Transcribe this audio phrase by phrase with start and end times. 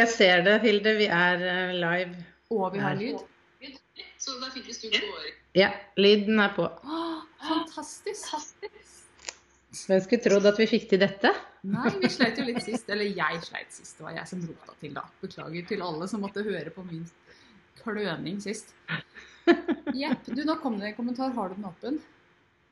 [0.00, 0.94] Jeg ser det, Hilde.
[0.96, 2.24] Vi er eh, live.
[2.54, 3.20] Og vi har lyd.
[4.20, 5.26] Så da fikk vi du går
[5.58, 6.64] Ja, lyden er på.
[6.64, 8.32] Åh, fantastisk.
[9.86, 11.32] Hvem skulle trodd at vi fikk til dette?
[11.68, 12.88] Nei, vi sleit jo litt sist.
[12.92, 13.98] Eller jeg sleit sist.
[13.98, 15.04] Det var jeg som rota til, da.
[15.20, 17.04] Beklager til alle som måtte høre på min
[17.82, 18.72] kløning sist.
[20.00, 20.30] Jepp.
[20.30, 21.34] Du, nå kom det en kommentar.
[21.36, 22.00] Har du den åpen?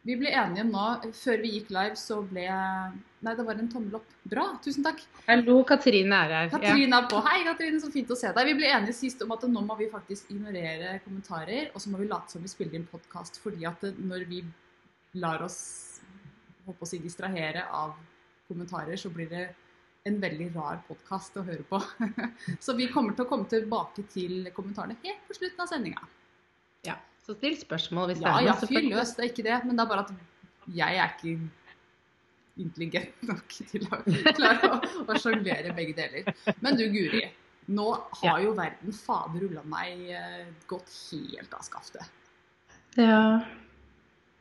[0.06, 0.84] Vi ble enige nå,
[1.16, 2.46] før vi gikk live, så ble
[3.18, 4.10] Nei, det var en tommel opp.
[4.30, 5.00] Bra, tusen takk.
[5.26, 6.50] Hallo, Katrine er her.
[6.52, 7.18] Katrine er på.
[7.26, 8.46] Hei, Katrine, så fint å se deg.
[8.46, 11.98] Vi ble enige sist om at nå må vi faktisk ignorere kommentarer, og så må
[11.98, 14.44] vi late som vi spiller inn podkast, fordi at når vi
[15.18, 15.58] lar oss
[16.68, 17.96] håper å si, distrahere av
[18.46, 19.48] kommentarer, så blir det
[20.08, 21.80] en veldig rar podkast å høre på.
[22.64, 26.06] så vi kommer til å komme tilbake til kommentarene helt på slutten av sendinga.
[26.86, 27.00] ja.
[27.28, 28.60] Så still spørsmål hvis Ja, det er ja, noe.
[28.62, 29.56] så fyr løs, det er ikke det.
[29.68, 30.12] Men det er bare at
[30.78, 31.34] jeg er ikke
[32.58, 33.98] intelligent nok til å
[34.38, 36.32] klare å, å sjonglere begge deler.
[36.64, 37.26] Men du Guri,
[37.68, 37.86] nå
[38.22, 42.08] har jo verden fader ulla meg eh, gått helt av skaftet.
[42.96, 43.44] Ja,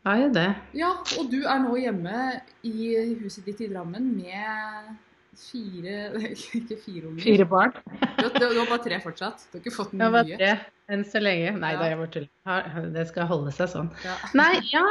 [0.08, 0.48] har jo det.
[0.80, 4.96] Ja, og du er nå hjemme i huset ditt i Drammen med
[5.38, 5.96] fire
[6.60, 7.22] Ikke fire unger.
[7.24, 7.74] Fire barn.
[8.18, 9.46] Du, har- du har bare tre fortsatt.
[9.52, 10.52] Du har ikke fått Jeg noe var tre
[10.96, 11.52] enn så lenge.
[11.60, 11.80] Nei Ja.
[11.82, 12.92] da, jeg bare tuller.
[12.96, 13.90] Det skal holde seg sånn.
[14.06, 14.16] Ja.
[14.40, 14.84] Nei, ja,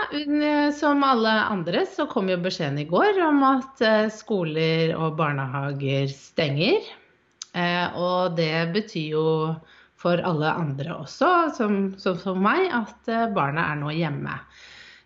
[0.77, 6.09] som alle andre så kom jo beskjeden i går om at eh, skoler og barnehager
[6.13, 6.85] stenger.
[7.57, 9.27] Eh, og det betyr jo
[9.97, 14.35] for alle andre også, som, som som meg, at eh, barna er nå hjemme.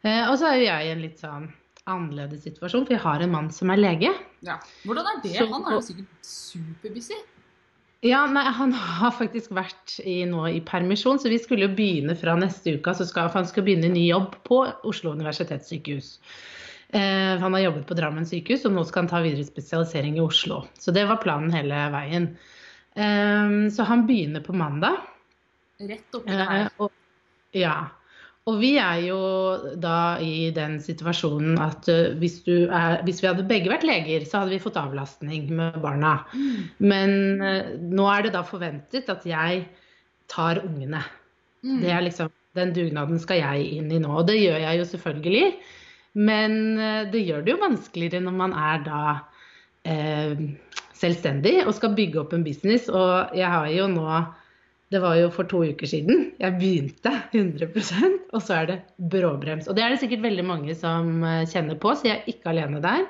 [0.02, 1.46] Eh, og så er jo jeg en litt sånn
[1.88, 4.10] annerledes situasjon, for jeg har en mann som er lege.
[4.46, 4.58] Ja.
[4.84, 5.34] Hvordan er det?
[5.36, 7.14] Så- Han er jo sikkert superbusy.
[8.02, 12.16] Ja, nei, Han har faktisk vært i, nå i permisjon, så vi skulle jo begynne
[12.16, 12.94] fra neste uke.
[12.96, 16.18] Så skal, for han skal begynne ny jobb på Oslo universitetssykehus.
[16.92, 20.20] Eh, han har jobbet på Drammen sykehus, og nå skal han ta videre spesialisering i
[20.24, 20.64] Oslo.
[20.78, 22.36] Så det var planen hele veien.
[22.96, 24.96] Eh, så han begynner på mandag.
[25.80, 26.90] Rett oppi Eh, og,
[27.52, 27.88] ja.
[28.48, 29.18] Og vi er jo
[29.82, 34.24] da i den situasjonen at eh, hvis, du er, hvis vi hadde begge vært leger,
[34.24, 36.16] så hadde vi fått avlastning med barna.
[36.32, 36.62] Mm.
[36.80, 37.12] Men
[37.44, 39.66] eh, nå er det da forventet at jeg
[40.32, 41.02] tar ungene.
[41.60, 41.80] Mm.
[41.84, 44.10] Det er liksom, Den dugnaden skal jeg inn i nå.
[44.10, 45.44] Og det gjør jeg jo selvfølgelig.
[46.18, 49.02] Men eh, det gjør det jo vanskeligere når man er da
[49.86, 50.40] eh,
[50.98, 52.88] selvstendig og skal bygge opp en business.
[52.88, 54.08] Og jeg har jo nå
[54.90, 58.78] Det var jo for to uker siden jeg begynte 100% og så er det
[59.12, 59.68] bråbrems.
[59.70, 62.50] Og det er det sikkert veldig mange som eh, kjenner på, så jeg er ikke
[62.52, 63.06] alene der.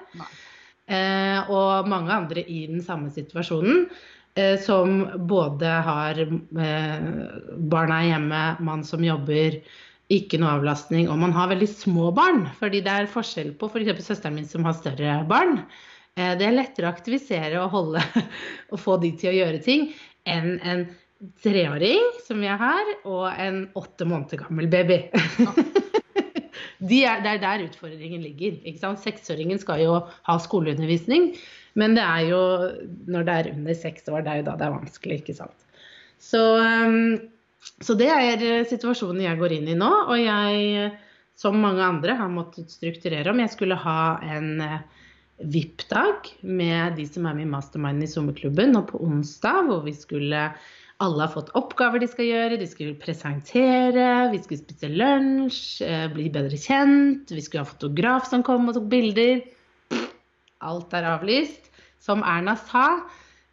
[0.91, 3.87] Eh, og mange andre i den samme situasjonen.
[4.39, 7.07] Eh, som både har eh,
[7.73, 9.59] barna hjemme, mann som jobber,
[10.11, 12.45] ikke noe avlastning, og man har veldig små barn.
[12.59, 14.05] Fordi det er forskjell på f.eks.
[14.07, 15.61] søsteren min som har større barn.
[16.17, 18.05] Eh, det er lettere å aktivisere og holde
[18.73, 19.91] og få de til å gjøre ting
[20.29, 20.89] enn en
[21.45, 25.03] treåring som jeg har, og en åtte måneder gammel baby.
[26.81, 28.55] De er, det er der utfordringen ligger.
[28.65, 29.03] ikke sant?
[29.05, 31.35] Seksåringen skal jo ha skoleundervisning,
[31.77, 32.41] men det er jo
[33.13, 35.67] når det er under seks år, det er jo da det er vanskelig, ikke sant.
[36.21, 37.19] Så, um,
[37.85, 40.89] så det er eh, situasjonen jeg går inn i nå, og jeg,
[41.41, 44.01] som mange andre, har måttet strukturere om jeg skulle ha
[44.37, 45.07] en eh,
[45.53, 49.97] VIP-dag med de som er med i Mastermind i sommerklubben, og på onsdag hvor vi
[49.97, 50.49] skulle
[51.01, 56.07] alle har fått oppgaver de skal gjøre, de skulle presentere, vi skulle spise lunsj, eh,
[56.13, 59.41] bli bedre kjent, vi skulle ha fotograf som kom og tok bilder.
[60.61, 61.71] Alt er avlyst.
[62.01, 63.01] Som Erna sa,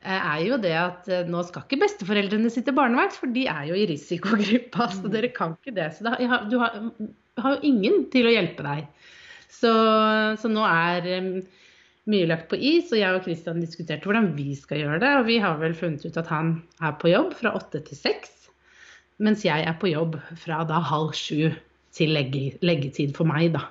[0.03, 3.69] eh, er jo det at eh, nå skal ikke besteforeldrene sitte barnevakt, for de er
[3.71, 5.93] jo i risikogruppa, så dere kan ikke det.
[5.95, 6.19] Så da,
[6.51, 6.75] du har,
[7.39, 8.91] har jo ingen til å hjelpe deg.
[9.47, 9.71] Så,
[10.37, 11.07] så nå er
[12.07, 15.13] mye lagt på is, og jeg og Christian diskuterte hvordan vi skal gjøre det.
[15.19, 18.33] Og vi har vel funnet ut at han er på jobb fra åtte til seks,
[19.23, 21.49] mens jeg er på jobb fra da halv sju
[21.97, 23.65] til legge, leggetid for meg, da.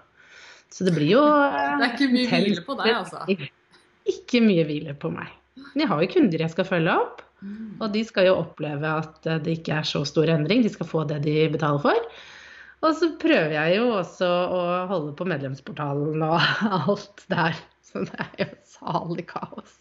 [0.74, 1.22] Så det blir jo
[1.78, 3.22] Det er ikke mye hvile på deg, altså.
[4.06, 5.30] Ikke mye hvile på meg.
[5.72, 7.74] Men jeg har jo kunder jeg skal følge opp, Mm.
[7.84, 10.62] og de skal jo oppleve at eh, det ikke er så stor endring.
[10.64, 11.98] De skal få det de betaler for.
[12.80, 14.24] Og så prøver jeg jo også
[14.56, 16.40] å holde på medlemsportalen og
[16.80, 17.58] alt der.
[17.88, 19.78] Så det er jo salig kaos.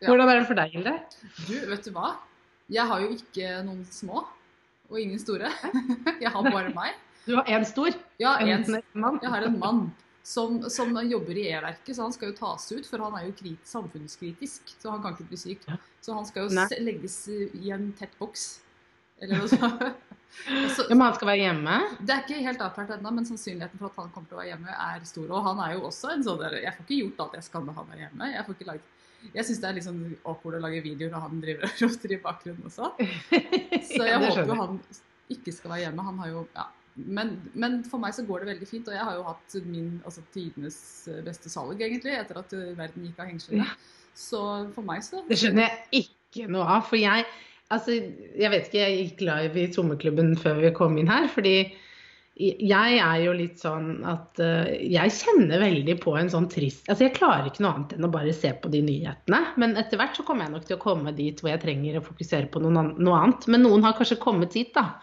[0.00, 0.08] Ja.
[0.08, 0.94] Hvordan er det for deg, Hilde?
[1.46, 2.16] Du, vet du hva?
[2.72, 4.24] Jeg har jo ikke noen små,
[4.90, 5.50] og ingen store.
[6.22, 6.98] Jeg har bare meg.
[7.22, 8.80] Du har én stor, Ja, en en,
[9.22, 9.82] jeg har en mann
[10.26, 13.34] som, som jobber i E-verket, så han skal jo tas ut, for han er jo
[13.38, 15.68] krit, samfunnskritisk, så han kan ikke bli syk.
[16.02, 18.48] Så han skal jo legges i en tett boks.
[19.22, 19.84] Eller noe sånt.
[20.74, 21.76] Så- Ja, men han skal være hjemme?
[22.00, 24.50] Det er ikke helt avklart ennå, men sannsynligheten for at han kommer til å være
[24.54, 25.28] hjemme, er stor.
[25.30, 27.64] Og han er jo også en sånn der Jeg får ikke gjort alt jeg skal
[27.66, 28.32] med han er hjemme.
[28.32, 28.90] Jeg får ikke laget
[29.34, 32.12] jeg syns det er litt sånn awkward å lage videoer når han driver og roter
[32.12, 32.88] i bakgrunnen også.
[33.92, 34.80] Så jeg Ja, håper jo han
[35.30, 36.02] ikke skal være hjemme.
[36.08, 36.64] Han har jo ja.
[36.96, 40.02] men, men for meg så går det veldig fint, og jeg har jo hatt min
[40.04, 40.80] altså, tidenes
[41.24, 43.68] beste salg, egentlig, etter at uh, verden gikk av hengslene.
[44.18, 44.42] Så
[44.74, 46.82] for meg så Det skjønner jeg ikke noe av.
[46.90, 47.24] For jeg
[47.72, 47.96] Altså,
[48.38, 51.28] jeg vet ikke, jeg gikk live i sommerklubben før vi kom inn her.
[51.32, 51.56] Fordi
[52.42, 57.04] jeg er jo litt sånn at uh, jeg kjenner veldig på en sånn trist Altså,
[57.04, 59.42] jeg klarer ikke noe annet enn å bare se på de nyhetene.
[59.60, 62.04] Men etter hvert så kommer jeg nok til å komme dit hvor jeg trenger å
[62.06, 62.86] fokusere på noe
[63.18, 63.48] annet.
[63.52, 64.94] Men noen har kanskje kommet hit, da.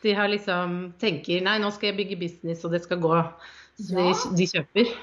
[0.00, 3.12] De har liksom tenker nei, nå skal jeg bygge business, og det skal gå.
[3.80, 4.12] Så Ja.
[4.12, 4.94] de, de kjøper.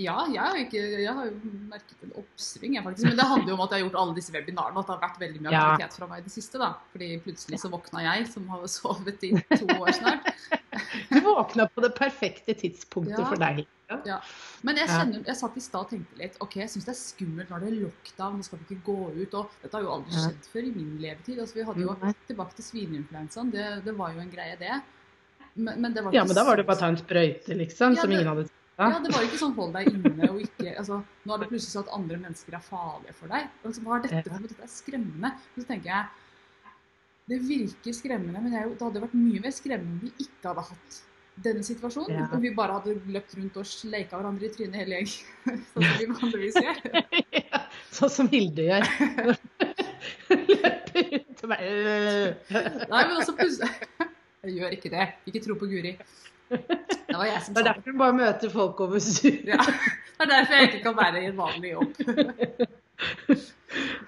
[0.00, 3.06] Ja, jeg har, ikke, jeg har jo merket en oppsving, jeg faktisk.
[3.10, 4.94] Men det handler jo om at jeg har gjort alle disse webinarene, og at det
[4.96, 6.60] har vært veldig mye aktivitet fra meg i det siste.
[6.62, 6.70] da.
[6.94, 10.30] Fordi plutselig så våkna jeg, som har sovet i to år snart.
[11.10, 13.26] Du våkna på det perfekte tidspunktet Ja.
[13.28, 13.66] for deg.
[14.62, 16.98] Men jeg, kjenner, jeg satt i stad og tenkte litt ok, jeg syns det er
[17.00, 19.34] skummelt når det er lockdown, nå skal vi ikke gå ut.
[19.34, 21.40] og Dette har jo aldri skjedd før i min levetid.
[21.42, 21.96] altså Vi hadde jo
[22.30, 24.78] tilbake til svineinfluensaen, det, det var jo en greie, det.
[25.56, 27.96] Men, men det var Ja, men da var det bare å ta en sprøyte, liksom,
[27.98, 28.46] Ja, som ingen hadde
[28.80, 31.74] Ja, det var ikke sånn hold deg inne og ikke altså, Nå er det plutselig
[31.74, 33.50] sånn at andre mennesker er farlige for deg.
[33.60, 34.50] Altså, hva er dette for noe?
[34.54, 35.30] Dette er skremmende.
[35.52, 36.04] Og så tenker jeg
[37.30, 40.66] Det virker skremmende, men jeg, det hadde vært mye mer skremmende om vi ikke hadde
[40.70, 41.00] hatt
[41.44, 42.16] denne situasjonen.
[42.16, 42.26] Ja.
[42.34, 45.62] Om vi bare hadde løpt rundt og sleika hverandre i trynet hele gjengen.
[45.72, 46.80] Sånn som vi vanligvis gjør.
[47.50, 47.60] Ja,
[47.94, 48.86] Sånn som Hilde gjør.
[50.30, 51.70] Løper rundt og bare
[52.50, 53.70] Nei, men også plutselig
[54.46, 55.06] Jeg gjør ikke det.
[55.28, 55.94] Ikke tro på Guri.
[56.50, 59.36] Det var jeg som sa Det er derfor du bare møter folk over sur.
[59.46, 59.56] Ja.
[59.62, 61.92] Det er derfor jeg ikke kan være i en vanlig jobb.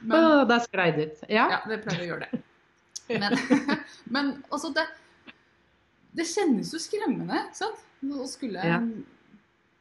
[0.02, 1.20] Men, Å, der sklei det ut.
[1.30, 1.44] Ja.
[1.54, 2.32] Ja, det pleier å gjøre det.
[3.22, 3.32] Men,
[4.14, 4.84] men altså, det,
[6.18, 7.78] det kjennes jo skremmende, ikke sant?
[8.02, 8.78] Å skulle Ja.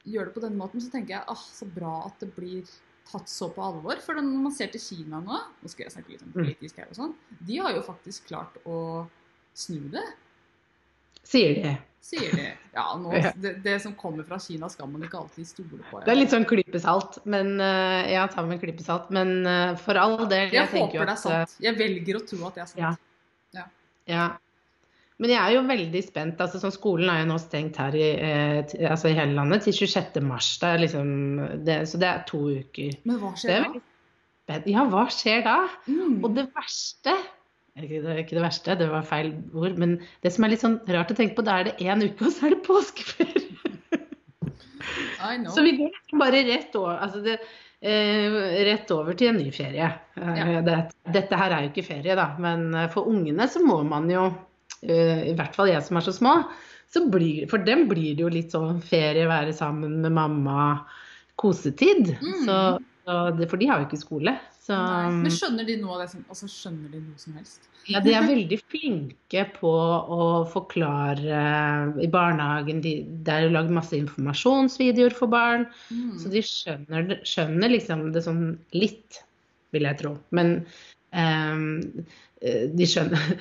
[0.05, 2.63] gjøre det på denne måten, så tenker jeg ah, så bra at det blir
[3.09, 3.97] tatt så på alvor.
[4.05, 6.37] For når man ser til Kina nå, nå skal jeg snakke litt om Mm.
[6.45, 8.77] politisk her og sånn, de har jo faktisk klart å
[9.57, 10.05] snu det,
[11.31, 11.71] Sier de.
[12.01, 12.47] Sier de.
[12.73, 13.31] Ja, nå, Ja.
[13.35, 16.01] det, det som kommer fra Kina skal man ikke alltid stole på.
[16.05, 20.17] Det er litt sånn klippesalt, men eh, Ja, ta med en men eh, for all
[20.25, 21.57] del Jeg, jo håper det er sant.
[21.61, 22.83] Jeg velger å tro at det er sant.
[22.83, 22.95] Ja.
[24.09, 24.29] Ja.
[25.21, 26.39] Men jeg er jo veldig spent.
[26.41, 29.75] altså sånn Skolen er jo nå stengt her i, eh, altså i hele landet til
[29.77, 30.17] 26.
[30.25, 30.55] mars.
[30.61, 31.11] Det er liksom,
[31.67, 32.97] det, så det er to uker.
[33.05, 33.83] Men hva skjer er da?
[34.67, 35.59] Ja, hva skjer da?
[35.85, 36.17] Mm.
[36.25, 37.13] Og det verste
[37.79, 39.95] det, ikke det verste, det var feil ord, men
[40.25, 42.33] det som er litt sånn rart å tenke på, da er det én uke, og
[42.35, 43.47] så er det påskeferie.
[45.53, 47.37] Så vi går bare rett over, altså det,
[47.85, 48.35] eh,
[48.67, 49.87] rett over til en ny ferie.
[50.17, 50.61] Eh, Ja.
[50.65, 50.77] det,
[51.13, 54.27] dette her er jo ikke ferie, da, men eh, for ungene så må man jo,
[54.83, 56.35] eh, i hvert fall jeg som er så små,
[56.91, 60.81] så blir, for dem blir det jo litt sånn ferie, være sammen med mamma,
[61.39, 62.17] kosetid.
[62.19, 62.45] Mm.
[62.45, 62.57] Så
[63.37, 64.33] det, for de har jo ikke skole.
[64.61, 65.11] Så, Nei.
[65.25, 67.67] Men skjønner de noe av det som Altså, skjønner de noe som helst?
[67.89, 71.41] Ja, de er veldig flinke på å forklare
[72.03, 72.83] i barnehagen.
[72.83, 72.91] De,
[73.25, 76.13] det er jo lagd masse informasjonsvideoer for barn, Mm.
[76.21, 78.43] så de skjønner, skjønner liksom det sånn
[78.77, 79.23] litt,
[79.73, 80.13] vil jeg tro.
[80.35, 80.59] Men
[81.11, 82.05] eh,
[82.41, 83.35] de skjønner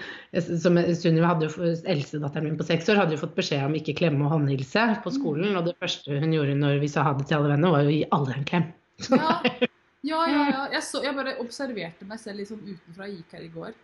[0.61, 3.97] Som Sunniva hadde jo, Eldstedatteren min på seks år hadde jo fått beskjed om ikke
[4.01, 5.53] klemme og håndhilse på skolen.
[5.57, 7.93] Og det første hun gjorde når vi sa ha det til alle venner, var jo
[7.93, 8.69] å gi alle en klem.
[10.01, 10.45] Ja, ja, ja.
[10.49, 10.61] ja.
[10.73, 13.09] Jeg, så, jeg bare observerte meg selv sånn utenfra.
[13.09, 13.75] Jeg gikk her i går.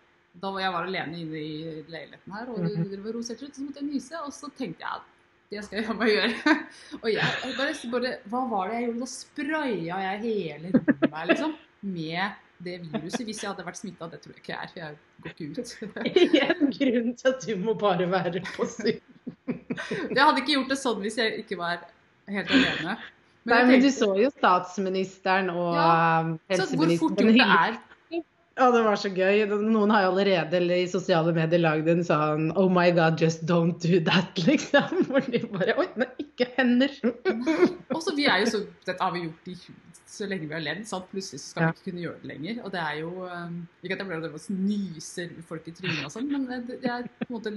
[0.40, 3.56] Da var jeg var alene inne i leiligheten her, og du det var roserte litt,
[3.56, 4.22] så måtte jeg nyse.
[4.24, 5.12] Og så tenkte jeg at
[5.52, 6.54] det skal jeg bare gjøre.
[7.04, 9.00] Og jeg, bare, bare Hva var det jeg gjorde?
[9.04, 11.52] Da spraya jeg hele rommet liksom.
[11.86, 13.22] Med det viruset.
[13.28, 15.50] Hvis jeg hadde vært smitta, det tror jeg ikke jeg er, for jeg går ikke
[15.52, 15.74] ut.
[16.46, 18.98] En grunn til at du må bare være på syv.
[19.46, 21.86] Jeg hadde ikke gjort det sånn hvis jeg ikke var
[22.32, 22.96] helt alene.
[23.46, 25.90] Nei, jeg men du så jo statsministeren og Ja,
[26.50, 26.66] helseministeren.
[26.70, 27.76] Så hvor fort gjort det er.
[28.56, 29.42] Ja, det var så gøy.
[29.68, 33.76] Noen har jo allerede i sosiale medier lagd en sånn Oh my God, just don't
[33.84, 35.02] do that, liksom.
[35.10, 36.94] Hvor de bare Oi, nei, ikke hender.
[37.94, 39.58] Og så vi er jo så Dette har vi gjort i
[40.16, 40.88] så lenge vi har levd.
[40.88, 41.10] Sant?
[41.12, 41.68] Plutselig så skal Ja.
[41.68, 42.64] vi ikke kunne gjøre det lenger.
[42.64, 46.16] Og det er jo um, Ikke at jeg blir jeg nyser folk i trynet og
[46.16, 47.52] sånn, men det, det er på en måte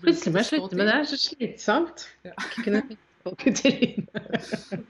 [0.00, 0.92] Plutselig må jeg slutte med det.
[0.94, 2.06] Det er så slitsomt.
[2.24, 2.32] Ja.
[3.22, 4.08] Folk i trynet.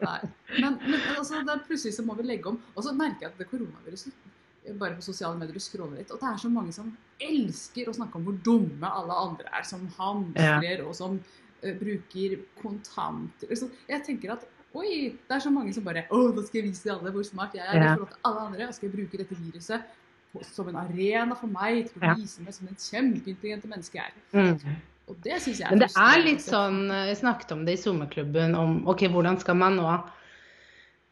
[0.00, 0.20] Nei.
[0.58, 2.60] Men, men altså, det plutselig så må vi legge om.
[2.74, 4.30] Og så merker jeg at det koronaviruset
[4.78, 6.90] bare på sosiale medier du scroller litt, og det er så mange som
[7.22, 12.36] elsker å snakke om hvor dumme alle andre er, som hamstrer og som uh, bruker
[12.60, 13.50] kontanter.
[13.58, 14.46] Så jeg tenker at
[14.78, 17.58] oi, det er så mange som bare Å, da skal jeg vise alle hvor smart
[17.58, 18.68] jeg er i forhold til alle andre.
[18.68, 19.98] Og skal jeg bruke dette viruset
[20.48, 24.22] som en arena for meg til å vise meg som en kjempeintelligente menneske jeg er.
[24.32, 24.78] Mm.
[25.10, 27.76] Og det syns jeg er Men det er litt sånn eh, Vi snakket om det
[27.76, 29.94] i sommerklubben om ok, hvordan skal man nå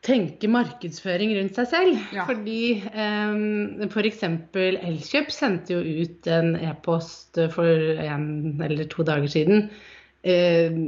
[0.06, 1.96] tenke markedsføring rundt seg selv?
[2.16, 2.24] Ja.
[2.24, 4.22] Fordi um, f.eks.
[4.56, 8.30] Elkjøp sendte jo ut en e-post for en
[8.64, 9.66] eller to dager siden
[10.24, 10.78] uh,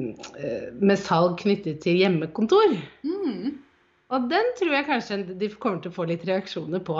[0.80, 2.72] med salg knyttet til hjemmekontor.
[3.04, 3.58] Mm,
[4.16, 6.96] Og den tror jeg kanskje de kommer til å få litt reaksjoner på.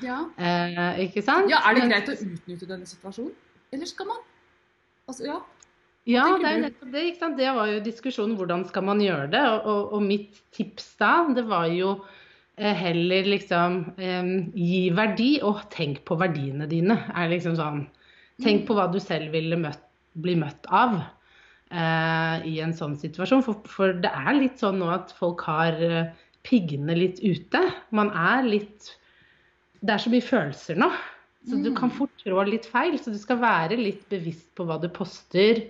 [0.00, 0.22] ja.
[0.40, 1.52] Eh, ikke sant?
[1.52, 3.36] ja, er det greit å utnytte denne situasjonen?
[3.74, 4.24] Eller skal man
[5.10, 5.40] Altså, ja.
[6.08, 7.02] Ja, det er jo nettopp det.
[7.10, 7.36] ikke sant?
[7.38, 9.42] Det var jo diskusjonen hvordan skal man gjøre det.
[9.68, 11.92] Og, og, mitt tips da, det var jo
[12.56, 16.96] eh, heller liksom eh, gi verdi og tenk på verdiene dine.
[17.12, 17.84] er liksom sånn.
[18.40, 19.82] Tenk på hva du selv ville møtt,
[20.16, 23.44] bli møtt av eh, i en sånn situasjon.
[23.44, 26.10] For, for det er litt sånn nå at folk har eh,
[26.48, 27.60] piggene litt ute.
[27.94, 28.96] Man er litt
[29.80, 30.88] Det er så mye følelser nå.
[31.48, 31.96] Så du kan Mm.
[31.96, 32.98] fort trå litt feil.
[32.98, 35.68] Så du skal være litt bevisst på hva du poster,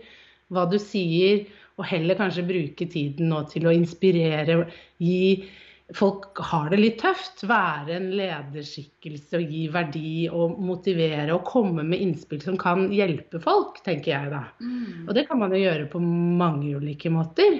[0.50, 1.46] hva du sier,
[1.78, 4.66] og heller kanskje bruke tiden nå til å inspirere,
[4.98, 5.48] gi
[5.92, 7.42] Folk har det litt tøft.
[7.42, 13.40] Være en lederskikkelse og gi verdi og motivere og komme med innspill som kan hjelpe
[13.42, 14.44] folk, tenker jeg da.
[14.62, 15.08] Mm.
[15.08, 17.58] Og det kan man jo gjøre på mange ulike måter.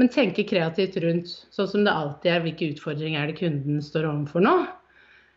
[0.00, 4.08] Men tenke kreativt rundt, sånn som det alltid er, hvilke utfordringer er det kunden står
[4.08, 4.56] overfor nå?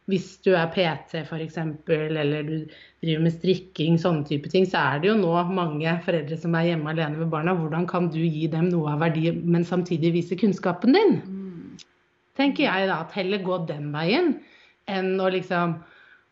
[0.09, 2.55] Hvis du er PT f.eks., eller du
[3.03, 6.71] driver med strikking, sånne type ting, så er det jo nå mange foreldre som er
[6.71, 7.53] hjemme alene med barna.
[7.57, 11.19] Hvordan kan du gi dem noe av verdi, men samtidig vise kunnskapen din?
[11.21, 11.77] Mm.
[12.39, 14.33] Tenker jeg da, at heller gå den veien
[14.89, 15.77] enn å liksom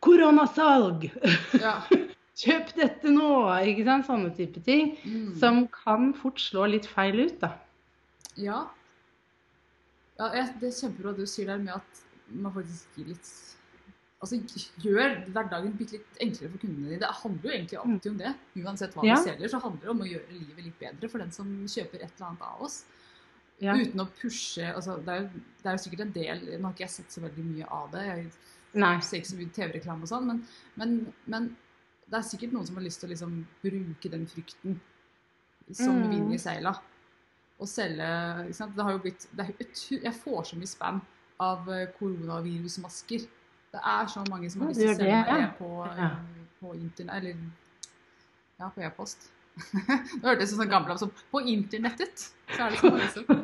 [0.06, 1.10] Koronasalg!
[1.58, 1.80] Ja.
[2.42, 3.30] Kjøp dette nå!
[3.66, 4.06] Ikke sant?
[4.10, 4.92] Sånne type ting.
[5.06, 5.32] Mm.
[5.42, 7.54] Som kan fort slå litt feil ut, da.
[8.38, 8.60] Ja.
[10.20, 10.30] ja
[10.62, 13.32] det er kjempebra du sier der med at man faktisk gir litt
[14.20, 14.40] Altså
[14.82, 17.00] gjør hverdagen bitte litt enklere for kundene dine.
[17.04, 18.32] Det handler jo egentlig alltid om det.
[18.64, 19.16] Uansett hva Ja.
[19.16, 22.02] vi selger, så handler det om å gjøre livet litt bedre for den som kjøper
[22.02, 22.80] et eller annet av oss.
[23.62, 23.74] Ja.
[23.78, 25.30] Uten å pushe altså det, er jo,
[25.62, 27.88] det er jo sikkert en del Nå har ikke jeg sett så veldig mye av
[27.92, 28.04] det.
[28.78, 30.42] Jeg ser ikke så mye TV-reklame og sånn, men,
[30.78, 31.48] men, men
[32.10, 34.80] det er sikkert noen som har lyst til å liksom bruke den frykten
[35.74, 36.10] som Mm.
[36.10, 36.76] vind i seila.
[37.60, 38.06] Og selge?
[38.50, 39.48] Det har jo blitt det
[39.90, 41.02] Jeg får så mye spam
[41.40, 43.28] av eh, koronavirusmasker.
[43.78, 46.12] Det er så mange som har lyst til å sende det, på, ja.
[46.12, 47.36] eh, på internett Eller
[48.58, 49.28] ja, på e-post.
[50.18, 52.30] Nå hørtes det sånn gammel ut som på internettet.
[52.56, 53.44] Så er det sånn liksom.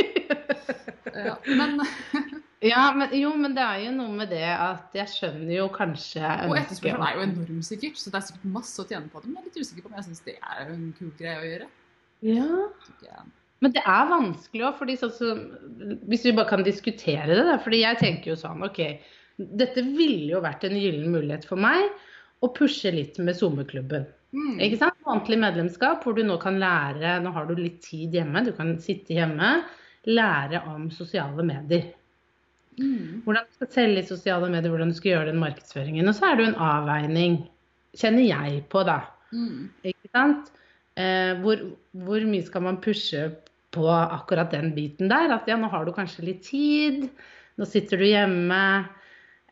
[1.28, 1.82] ja, Men
[2.62, 6.22] Ja, men, jo, men det er jo noe med det at jeg skjønner jo kanskje
[6.46, 7.98] Og etterspørselen er jo enorm, sikkert.
[7.98, 9.32] Så det er sikkert masse å tjene på det.
[9.32, 11.48] Men jeg er litt usikker på om jeg syns det er en kul greie å
[11.48, 11.70] gjøre.
[12.22, 13.24] Ja.
[13.62, 15.42] Men det er vanskelig òg, sånn som
[16.10, 17.58] Hvis vi bare kan diskutere det, da.
[17.62, 18.80] Fordi jeg tenker jo sånn, OK.
[19.36, 21.88] Dette ville jo vært en gyllen mulighet for meg
[22.42, 24.04] å pushe litt med SoMe-klubben.
[24.32, 24.58] Mm.
[24.64, 24.98] Ikke sant?
[25.06, 28.74] Månedlig medlemskap hvor du nå kan lære Nå har du litt tid hjemme, du kan
[28.82, 29.58] sitte hjemme.
[30.08, 31.90] Lære om sosiale medier.
[32.80, 33.22] Mm.
[33.26, 36.08] Hvordan du skal selge i sosiale medier, hvordan du skal gjøre den markedsføringen.
[36.08, 37.38] Og så er det jo en avveining,
[37.98, 38.98] kjenner jeg på, da.
[39.36, 39.68] Mm.
[39.92, 40.50] Ikke sant?
[40.98, 41.60] Eh, hvor,
[42.04, 43.28] hvor mye skal man pushe
[43.72, 45.36] på akkurat den biten der?
[45.36, 47.06] At ja, nå har du kanskje litt tid,
[47.60, 48.64] nå sitter du hjemme.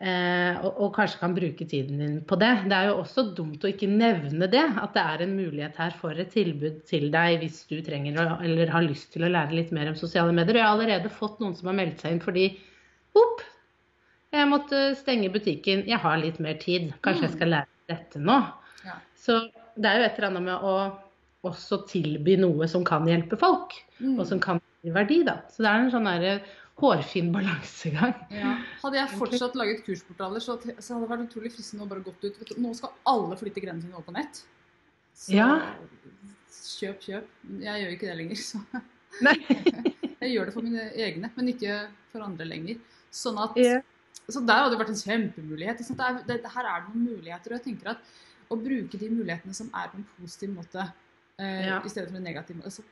[0.00, 2.48] Eh, og, og kanskje kan bruke tiden din på det.
[2.70, 4.62] Det er jo også dumt å ikke nevne det.
[4.80, 8.24] At det er en mulighet her for et tilbud til deg hvis du trenger å,
[8.40, 10.56] eller har lyst til å lære litt mer om sosiale medier.
[10.56, 12.48] Og jeg har allerede fått noen som har meldt seg inn fordi
[13.18, 13.40] Opp!
[14.30, 15.80] Jeg måtte stenge butikken.
[15.90, 16.92] Jeg har litt mer tid.
[17.02, 18.36] Kanskje jeg skal lære dette nå.
[18.86, 18.94] Ja.
[19.18, 19.40] Så
[19.74, 20.74] det er jo et eller annet med å
[21.50, 24.14] også tilby noe som kan hjelpe folk, Mm.
[24.16, 25.42] og som kan gi verdi, da.
[25.52, 26.38] Så det er en sånn derre
[26.80, 28.14] hårfin balansegang.
[28.34, 28.54] Ja.
[28.82, 32.24] Hadde jeg fortsatt laget kursportaler, så, så hadde det vært utrolig fristende å bare gått
[32.24, 32.40] ut.
[32.48, 34.42] Du, nå skal alle flytte greiene sine over på nett.
[35.20, 35.50] Så Ja.
[36.50, 37.26] kjøp, kjøp.
[37.60, 38.60] Jeg gjør ikke det lenger, så
[40.20, 41.76] jeg gjør det for mine egne, men ikke
[42.12, 42.80] for andre lenger.
[43.14, 43.80] Sånn at yeah.
[44.30, 45.80] Så der hadde det vært en kjempemulighet.
[45.82, 48.10] Det er, det, her er det noen muligheter, og jeg tenker at
[48.50, 50.84] å bruke de mulighetene som er på en positiv måte,
[51.40, 51.80] eh, Ja.
[51.82, 52.70] i stedet for en negativ måte.
[52.74, 52.84] Så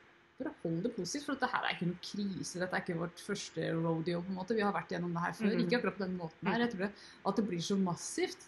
[0.47, 2.59] hold det positivt, for dette her er ikke noen krise.
[2.61, 4.21] Dette er ikke vårt første rodeo.
[4.23, 4.55] på en måte.
[4.55, 5.55] Vi har vært gjennom det her før.
[5.57, 5.63] Mm.
[5.65, 6.59] Ikke akkurat på den måten her.
[6.61, 6.91] Jeg tror det,
[7.27, 8.47] at det blir så massivt,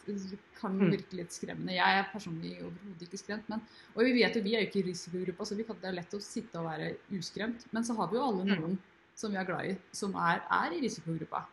[0.60, 0.90] kan Mhm.
[0.92, 1.74] virke litt skremmende.
[1.74, 3.48] Jeg er personlig overhodet ikke skremt.
[3.48, 3.60] Men,
[3.96, 5.92] og vi vet jo, vi er jo ikke i risikogruppa, så vi kan, det er
[5.98, 7.64] lett å sitte og være uskremt.
[7.72, 8.60] Men så har vi jo alle Mhm.
[8.60, 8.78] noen
[9.14, 11.44] som vi er glad i, som er, er i risikogruppa.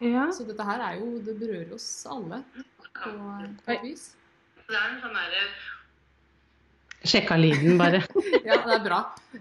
[0.00, 0.30] Ja.
[0.32, 2.42] Så dette her er jo Det berører oss alle
[2.94, 4.16] på, på et vis.
[4.66, 5.52] Det er en sånn derre
[7.04, 8.02] Sjekka lyden, bare.
[8.48, 8.98] Ja, det er bra.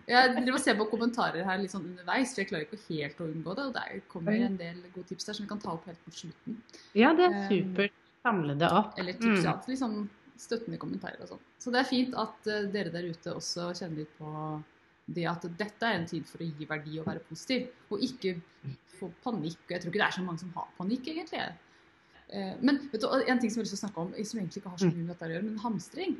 [0.09, 3.19] Jeg driver og ser på kommentarer her litt sånn underveis, for jeg klarer ikke helt
[3.21, 3.65] å unngå det.
[3.69, 6.13] Og det kommer en del gode tips der som vi kan ta opp helt på
[6.23, 6.57] slutten.
[6.97, 7.97] Ja, det er Um, supert.
[8.21, 8.97] Samle det opp.
[9.01, 9.45] Eller tips, Mm.
[9.45, 9.53] ja.
[9.67, 9.95] Liksom
[10.41, 11.41] støttende kommentarer og sånn.
[11.61, 14.31] Så det er fint at eh, dere der ute også kjenner litt på
[15.11, 17.67] det at dette er en tid for å gi verdi og være positiv.
[17.91, 18.35] Og ikke
[18.99, 19.57] få panikk.
[19.67, 21.45] Og jeg tror ikke det er så mange som har panikk, egentlig.
[22.31, 24.39] Eh, Men vet du, en ting som jeg har lyst til å snakke om, som
[24.39, 26.17] egentlig ikke har så mye med dette å gjøre, men hamstring.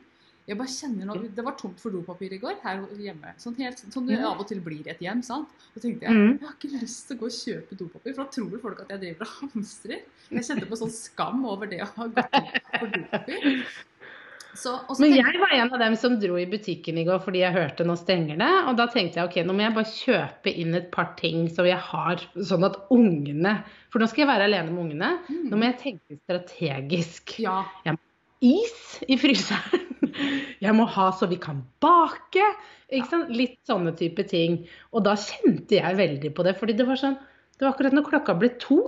[0.51, 3.29] Jeg bare kjenner nå, Det var tomt for dopapir i går her hjemme.
[3.39, 5.21] Sånn, helt, sånn det av og til blir et hjem.
[5.23, 5.47] sant?
[5.71, 6.39] Så tenkte jeg Mm.
[6.39, 8.89] jeg har ikke lyst til å gå og kjøpe dopapir, for da tror folk at
[8.89, 10.01] jeg driver og hamstrer.
[10.29, 13.63] Jeg kjente på sånn skam over det å ha gått på for dopapir.
[14.53, 17.21] Så, og så Men jeg var en av dem som dro i butikken i går
[17.23, 18.51] fordi jeg hørte nå stenger det.
[18.67, 21.65] Og da tenkte jeg ok, nå må jeg bare kjøpe inn et par ting som
[21.65, 25.19] jeg har, sånn at ungene For nå skal jeg være alene med ungene.
[25.29, 25.49] Mm.
[25.49, 27.39] Nå må jeg tenke strategisk.
[27.39, 27.63] Ja.
[28.41, 29.87] Is i fryseren.
[30.65, 32.45] Jeg må ha så vi kan bake.
[32.91, 34.63] Litt sånne type ting.
[34.91, 36.57] Og da kjente jeg veldig på det.
[36.59, 37.15] fordi det var sånn
[37.55, 38.81] Det var akkurat når klokka ble to.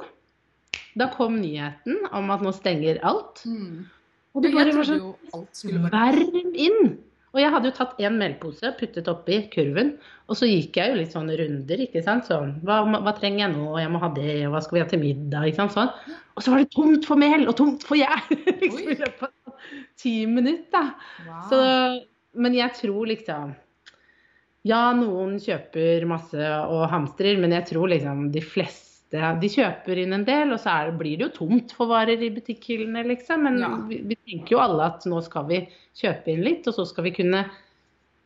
[1.00, 3.46] Da kom nyheten om at nå stenger alt.
[3.48, 3.86] Mm.
[4.34, 6.96] Og det bare var sånn Varm inn!
[7.34, 9.96] Og jeg hadde jo tatt en meldpose, puttet oppi kurven,
[10.30, 12.28] og så gikk jeg jo litt sånne runder, ikke sant.
[12.30, 14.90] Sånn, hva, hva trenger jeg nå, jeg må ha det, og hva skal vi ha
[14.92, 15.74] til middag, ikke sant.
[15.74, 16.20] Sånn.
[16.38, 18.22] Og så var det tomt for mel og tomt for gjær!
[18.62, 19.34] liksom,
[20.00, 20.92] Ti minutter.
[21.28, 21.44] wow.
[21.50, 21.60] Så,
[22.40, 23.56] men jeg tror liksom
[24.64, 26.40] Ja, noen kjøper masse
[26.72, 30.72] og hamstrer, men jeg tror liksom de fleste de kjøper inn en del, og så
[30.74, 33.44] er, blir det jo tomt for varer i butikkhyllene, liksom.
[33.46, 33.68] Men Ja.
[33.90, 35.60] vi, vi tenker jo alle at nå skal vi
[36.00, 37.44] kjøpe inn litt, og så skal vi kunne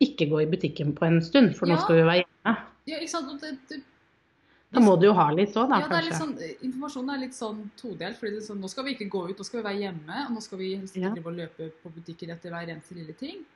[0.00, 1.74] ikke gå i butikken på en stund, for Ja.
[1.74, 2.56] nå skal vi være hjemme.
[2.88, 3.34] ja, ikke sant?
[3.42, 3.82] Det, det,
[4.70, 6.16] Da må du jo ha litt òg, da, ja, er kanskje.
[6.18, 6.32] sånn,
[6.66, 8.18] informasjonen er litt sånn todelt.
[8.20, 10.26] fordi det sånn, Nå skal vi ikke gå ut, nå skal vi være hjemme.
[10.28, 11.30] Og nå skal vi helst ikke Ja.
[11.38, 13.46] løpe på butikker etter hver eneste lille ting.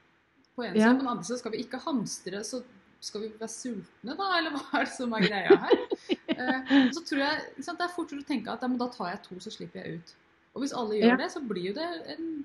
[0.56, 0.88] På en Ja.
[0.88, 2.62] side, På den andre side skal vi ikke hamstre, så
[3.00, 4.38] skal vi være sultne, da?
[4.38, 5.78] Eller hva er det som er greia her?
[6.32, 9.10] Eh, så tror jeg, sant, Det er fort å tenke at ja, men da tar
[9.10, 10.14] jeg to, så slipper jeg ut.
[10.54, 11.16] Og hvis alle gjør Ja.
[11.16, 12.44] det, så blir jo det en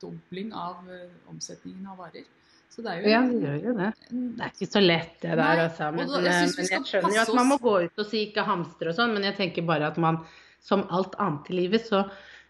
[0.00, 2.24] dobling av eh, omsetningen av varer.
[2.74, 3.88] Så det er jo Ja, det gjør jo det.
[4.10, 5.90] Det er ikke så lett det der, Nei, altså.
[5.94, 8.08] Men, da- jeg eh, vi men jeg skjønner jo at man må gå ut og
[8.10, 10.18] si ikke hamstre og sånn, men jeg tenker bare at man
[10.64, 12.00] som alt annet i livet, så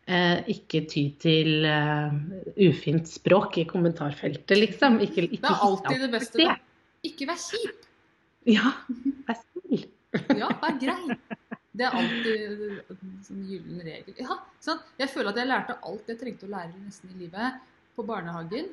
[0.06, 2.14] eh, ikke ty til eh,
[2.68, 5.00] ufint språk i kommentarfeltet, liksom.
[5.04, 6.38] Ikke, ikke det er alltid det beste.
[6.46, 6.56] Da.
[7.04, 7.84] Ikke vær kjip.
[8.48, 8.72] Ja,
[9.28, 9.84] vær snill.
[10.38, 11.18] Ja, vær grei.
[11.74, 12.42] Det er alltid
[12.94, 14.14] en sånn gyllen regel.
[14.22, 14.84] Ja, sant?
[15.00, 17.60] Jeg føler at jeg lærte alt jeg trengte å lære nesten i livet
[17.98, 18.68] på barnehagen.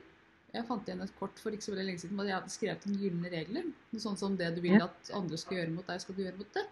[0.51, 2.85] Jeg fant igjen et kort for ikke så veldig lenge siden hvor jeg hadde skrevet
[2.89, 3.67] en gylne regler.
[3.93, 6.39] Noe sånt som det du vil at andre skal gjøre mot deg, skal du gjøre
[6.41, 6.65] mot det.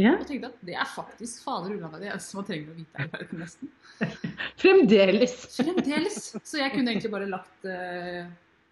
[0.00, 2.76] Ja, Og tenkte at det er faktisk fader ulla meg det eneste man trenger å
[2.78, 3.72] vite her i verden, nesten.
[4.62, 5.34] fremdeles.
[5.58, 6.20] Fremdeles.
[6.48, 8.22] Så jeg kunne egentlig bare lagt uh,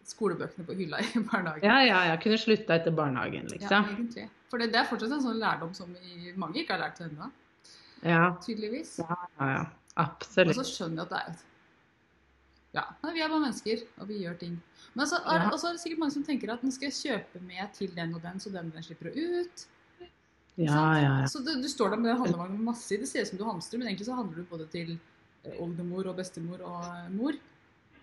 [0.09, 1.67] skolebøkene på hylla i barnehagen.
[1.67, 3.91] Ja, ja, jeg kunne slutta etter barnehagen, Ja, liksom.
[3.99, 4.27] egentlig.
[4.51, 7.29] For det, det er fortsatt en sånn lærdom som vi, mange ikke har lært ennå,
[8.07, 8.97] Ja, tydeligvis.
[9.03, 9.51] ja, ja.
[9.59, 9.61] ja.
[10.01, 10.57] Absolutt.
[10.57, 11.47] så skjønner jeg at det er
[12.73, 14.55] Ja, nei, vi er bare mennesker, og vi gjør ting.
[14.95, 15.49] Men så er, Ja.
[15.51, 18.23] er det sikkert mange som tenker at nå skal jeg kjøpe med til den og
[18.23, 19.67] den, så den og den slipper å ut.
[20.57, 21.27] Ja, ja, ja.
[21.27, 22.99] Så du, du står der med den handlevognen med masse i.
[22.99, 24.99] Det ser ut som du hamstrer, men egentlig så handler du både til
[25.45, 27.33] eh, oldemor og bestemor og mor.
[27.33, 27.39] mor.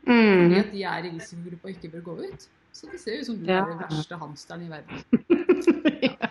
[0.07, 0.59] Fordi Mm.
[0.59, 2.47] at de er i risikogruppa og ikke bør gå ut.
[2.73, 3.61] Så det ser ut som du Ja.
[3.63, 5.03] er den verste hamsteren i verden.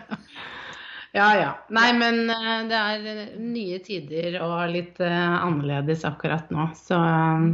[1.15, 1.51] Ja ja.
[1.73, 6.99] Nei, men eh, det er eh, nye tider og litt eh, annerledes akkurat nå, så
[6.99, 7.47] eh,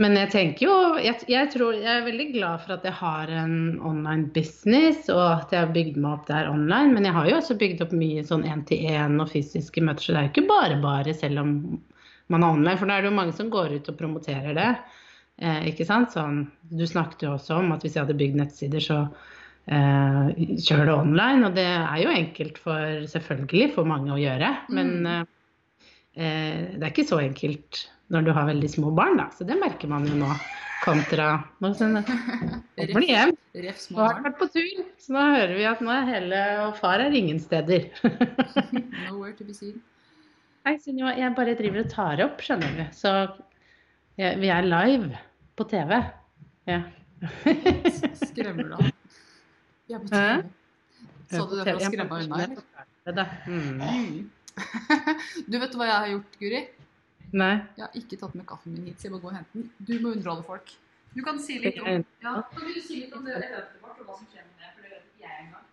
[0.00, 3.32] Men jeg tenker jo jeg, jeg tror Jeg er veldig glad for at jeg har
[3.42, 6.94] en online business, og at jeg har bygd meg opp der online.
[6.96, 10.22] Men jeg har jo også bygd opp mye sånn én-til-én og fysiske møter, så det
[10.22, 11.52] er jo ikke bare bare selv om
[12.32, 12.78] man er online.
[12.80, 14.70] For da er det jo mange som går ut og promoterer det.
[15.40, 16.14] Eh, ikke sant?
[16.16, 18.98] Sånn, du snakket jo også om at hvis jeg hadde bygd nettsider, så
[19.68, 20.32] eh,
[20.64, 21.44] kjør det online.
[21.50, 24.54] Og det er jo enkelt for selvfølgelig for mange å gjøre.
[24.72, 25.06] Men Mm.
[25.12, 25.24] eh,
[26.24, 29.28] eh, det er ikke så enkelt når du har veldig små barn, da.
[29.36, 30.32] Så det merker man jo nå.
[30.80, 32.00] Kontra Nå kommer
[33.04, 33.34] de hjem.
[33.52, 34.78] Nå har de vært på tur.
[35.02, 37.90] Så nå hører vi at nå er hele Og far er ingen steder.
[39.04, 39.76] Nowhere to be seen.
[40.64, 42.82] Nei, Sunniva, jeg bare driver og tar opp, skjønner du.
[42.96, 43.12] Så
[44.20, 45.20] jeg, vi er live
[45.60, 46.00] på TV.
[46.68, 46.80] Ja.
[48.24, 48.90] Skremmer du ham?
[49.88, 50.10] Vi er på?
[50.12, 50.50] TV.
[51.30, 53.30] Sa du det for å skremme unna.
[53.48, 54.28] Mm.
[55.50, 56.60] Du vet hva jeg har gjort, Guri?
[57.32, 57.56] Nei.
[57.78, 59.70] Jeg har ikke tatt med kaffen min hit, så jeg må gå og hente den.
[59.78, 60.72] Du må underholde folk.
[61.14, 64.06] Du kan si litt om, ja, kan du si litt om det eventet vårt, og
[64.06, 64.70] hva som skjer med det?
[64.76, 65.66] For det vet ikke jeg engang.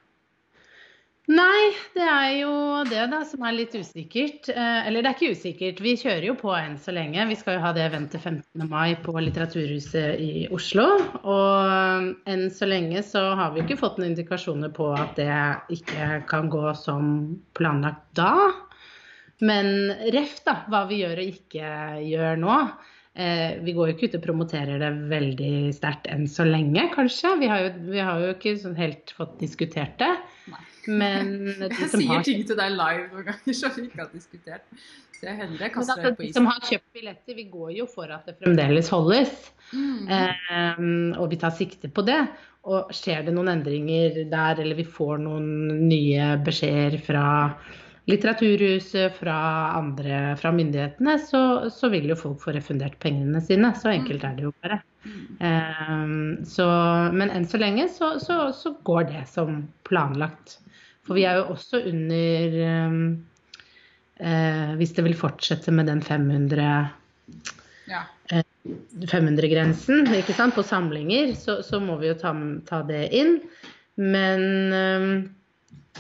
[1.28, 2.52] Nei, det er jo
[2.88, 4.48] det da som er litt usikkert.
[4.48, 7.26] Eh, eller det er ikke usikkert, vi kjører jo på enn så lenge.
[7.28, 8.64] Vi skal jo ha det eventet 15.
[8.72, 10.88] mai på Litteraturhuset i Oslo.
[11.28, 15.42] Og enn så lenge så har vi ikke fått noen indikasjoner på at det
[15.76, 17.12] ikke kan gå som
[17.60, 18.32] planlagt da.
[19.46, 21.74] Men ref da, hva vi gjør og ikke
[22.08, 22.60] gjør nå.
[23.18, 27.34] Eh, vi går jo ikke ut og promoterer det veldig sterkt enn så lenge, kanskje.
[27.42, 30.12] Vi har jo, vi har jo ikke sånn helt fått diskutert det.
[30.54, 30.64] Nei.
[30.88, 34.12] Men de Jeg sier har ting til deg live noen ganger som vi ikke har
[34.14, 34.68] diskutert.
[35.18, 37.72] Så jeg hender jeg kaster altså, deg på de som har kjøpt billetter, vi går
[37.80, 39.34] jo for at det fremdeles holdes.
[39.74, 40.12] Mm.
[40.14, 40.86] Eh,
[41.18, 42.20] og vi tar sikte på det.
[42.70, 45.50] Og skjer det noen endringer der, eller vi får noen
[45.88, 47.26] nye beskjeder fra
[48.08, 49.38] Litteraturhuset, fra
[49.76, 51.42] andre, fra myndighetene, så,
[51.74, 53.74] så vil jo folk få refundert pengene sine.
[53.76, 54.80] Så enkelt er det jo bare.
[55.44, 56.14] Eh,
[56.48, 56.68] så,
[57.14, 60.60] men enn så lenge så, så, så går det som planlagt.
[61.08, 62.56] For vi er jo også under
[62.88, 62.98] um,
[64.20, 66.68] uh, Hvis det vil fortsette med den 500
[67.88, 68.04] Ja.
[69.08, 72.34] 500-grensen ikke sant, på samlinger, så, så må vi jo ta,
[72.68, 73.38] ta det inn.
[73.96, 75.14] Men øhm,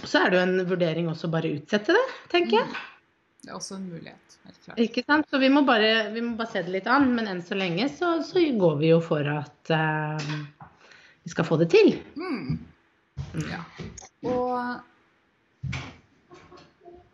[0.03, 2.83] så er det jo en vurdering også bare utsette det, tenker jeg.
[3.43, 4.37] Det er også en mulighet.
[4.45, 4.79] Helt klart.
[4.83, 5.27] Ikke sant?
[5.31, 7.09] Så vi må, bare, vi må bare se det litt an.
[7.15, 10.65] Men enn så lenge så, så går vi jo for at uh,
[11.23, 11.93] vi skal få det til.
[12.19, 12.57] Mm.
[13.47, 13.61] Ja.
[14.27, 14.91] Og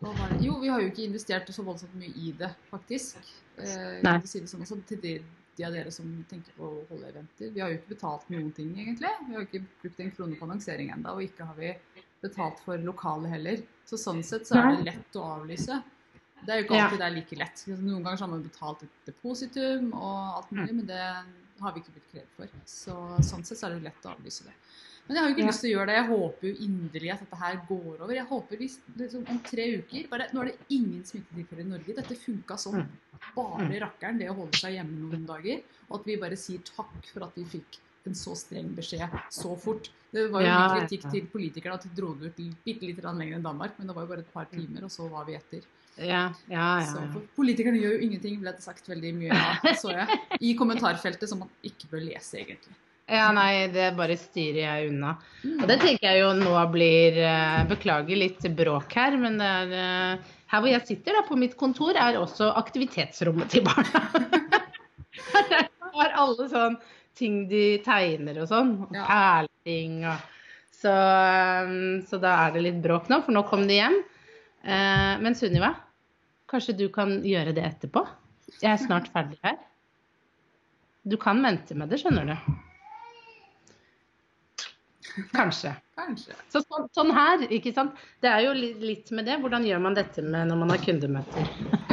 [0.04, 0.36] og bare.
[0.44, 3.20] Jo, vi har jo ikke investert så voldsomt mye i det, faktisk.
[3.56, 4.18] Eh, Nei.
[4.28, 5.14] si det sånn til de,
[5.56, 7.52] de av dere som tenker på å holde eventer.
[7.54, 9.12] Vi har jo ikke betalt noen ting, egentlig.
[9.28, 11.72] Vi har jo ikke brukt en krone på annonsering ennå, og ikke har vi
[12.24, 13.62] betalt for lokale heller.
[13.86, 15.82] Så sånn sett så er det lett å avlyse.
[16.44, 16.84] Det er jo ikke Ja.
[16.88, 17.64] alltid det er like lett.
[17.68, 21.00] Noen ganger så har man betalt et depositum og alt mulig, men det
[21.60, 22.48] har vi ikke blitt krevd for.
[22.66, 24.52] Så sånn sett så er det lett å avlyse det.
[25.06, 25.50] Men jeg har jo ikke Ja.
[25.52, 25.96] lyst til å gjøre det.
[26.00, 28.14] Jeg håper jo inderlig at dette her går over.
[28.14, 31.94] Jeg håper hvis liksom, om tre uker bare, Nå er det ingen smittetilfeller i Norge.
[31.96, 32.88] Dette funka sånn Mm.
[33.36, 35.62] bare rakkeren, det å holde seg hjemme noen dager.
[35.90, 37.78] Og at vi bare sier takk for at vi fikk
[38.10, 39.90] en så streng beskjed så fort.
[40.14, 43.00] Det var jo Ja, mye kritikk til politikerne at de dro det ut bitte litt
[43.02, 45.34] lenger enn Danmark, men det var jo bare et par timer, og så var vi
[45.38, 45.64] etter.
[45.96, 46.86] Ja, ja, ja.
[46.90, 50.18] Så politikerne gjør jo ingenting, ble det sagt veldig mye av, så jeg.
[50.40, 52.74] I kommentarfeltet, som man ikke bør lese, egentlig.
[53.10, 55.16] ja nei, det bare styrer jeg unna.
[55.44, 55.58] Mm.
[55.60, 60.32] Og det tenker jeg jo nå blir eh, Beklager litt bråk her, men er eh,
[60.54, 64.06] Her hvor jeg sitter da, på mitt kontor, er også aktivitetsrommet til barna.
[65.94, 66.76] Har alle sånn
[67.14, 68.72] ting de tegner og sånn.
[68.88, 69.04] Og Ja.
[69.06, 70.18] perleting og
[70.74, 73.96] så, eh, så da er det litt bråk nå, for nå kom de hjem.
[74.64, 75.74] Eh, Men Sunniva,
[76.48, 78.06] kanskje du kan gjøre det etterpå?
[78.60, 79.56] Jeg er snart ferdig her.
[81.06, 82.36] Du kan vente med det, skjønner du.
[85.32, 85.76] Kanskje.
[85.96, 86.34] Kanskje.
[86.50, 87.94] Så sånn, sånn her, ikke sant.
[88.24, 89.36] Det er jo litt med det.
[89.42, 91.83] Hvordan gjør man dette med når man har kundemøter?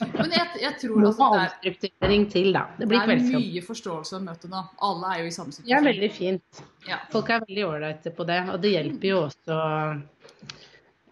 [0.00, 2.62] Men jeg, jeg tror altså det er, omstrukturering til, da.
[2.78, 4.62] Det det er mye forståelse å møte nå.
[4.88, 5.68] Alle er jo i samme situasjon.
[5.68, 6.62] Det er veldig fint.
[6.88, 6.98] Ja.
[7.12, 8.38] Folk er veldig ålreite på det.
[8.54, 9.58] Og det hjelper jo også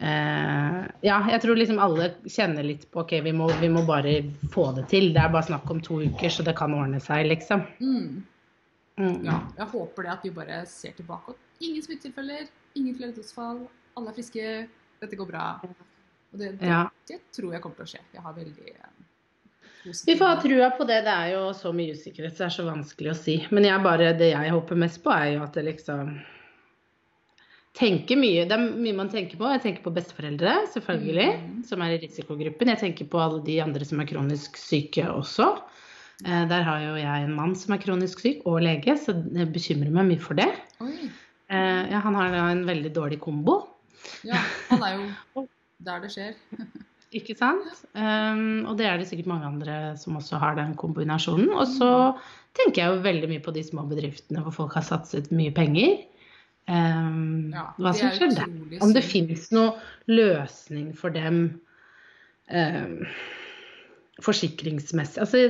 [0.01, 4.17] eh, Ja, jeg tror liksom alle kjenner litt på OK, vi må, vi må bare
[4.55, 5.13] få det til.
[5.13, 7.67] Det er bare snakk om to uker, så det kan ordne seg, liksom.
[7.85, 8.25] Mm.
[8.97, 9.21] Mm.
[9.29, 9.39] ja.
[9.61, 11.37] Jeg håper det at vi bare ser tilbake.
[11.61, 12.49] Ingen smittetilfeller,
[12.81, 13.67] ingen flere dødsfall,
[13.97, 14.59] alle er friske,
[15.05, 15.47] dette går bra.
[16.33, 16.89] Og det, det, Ja.
[17.09, 18.03] det tror jeg kommer til å skje.
[18.15, 21.01] Jeg har veldig eh, Vi får ha trua på det.
[21.07, 23.39] Det er jo så mye usikkerhet, så det er så vanskelig å si.
[23.51, 26.21] Men jeg bare, det jeg håper mest på, er jo at det liksom
[27.79, 28.45] tenker mye.
[28.51, 29.49] Det er mye man tenker på.
[29.55, 31.61] Jeg tenker på besteforeldre, selvfølgelig, mm.
[31.69, 32.73] som er i risikogruppen.
[32.75, 35.49] Jeg tenker på alle de andre som er kronisk syke også.
[36.27, 39.49] Eh, Der har jo jeg en mann som er kronisk syk, og lege, så det
[39.55, 40.51] bekymrer meg mye for det.
[40.83, 43.63] Eh, Ja, han har da en veldig dårlig kombo.
[44.25, 45.47] Ja, han er jo
[45.87, 46.37] der det skjer.
[47.19, 47.81] Ikke sant?
[47.99, 51.49] Um, og det er det sikkert mange andre som også har den kombinasjonen.
[51.51, 51.91] Og så
[52.55, 56.05] tenker jeg jo veldig mye på de små bedriftene hvor folk har satset mye penger.
[56.71, 58.55] Um, Ja, hva som er skjer der.
[58.79, 59.75] Om det fins finnes noe
[60.07, 61.43] løsning for dem
[62.55, 62.97] um,
[64.23, 65.19] forsikringsmessig.
[65.25, 65.43] Altså,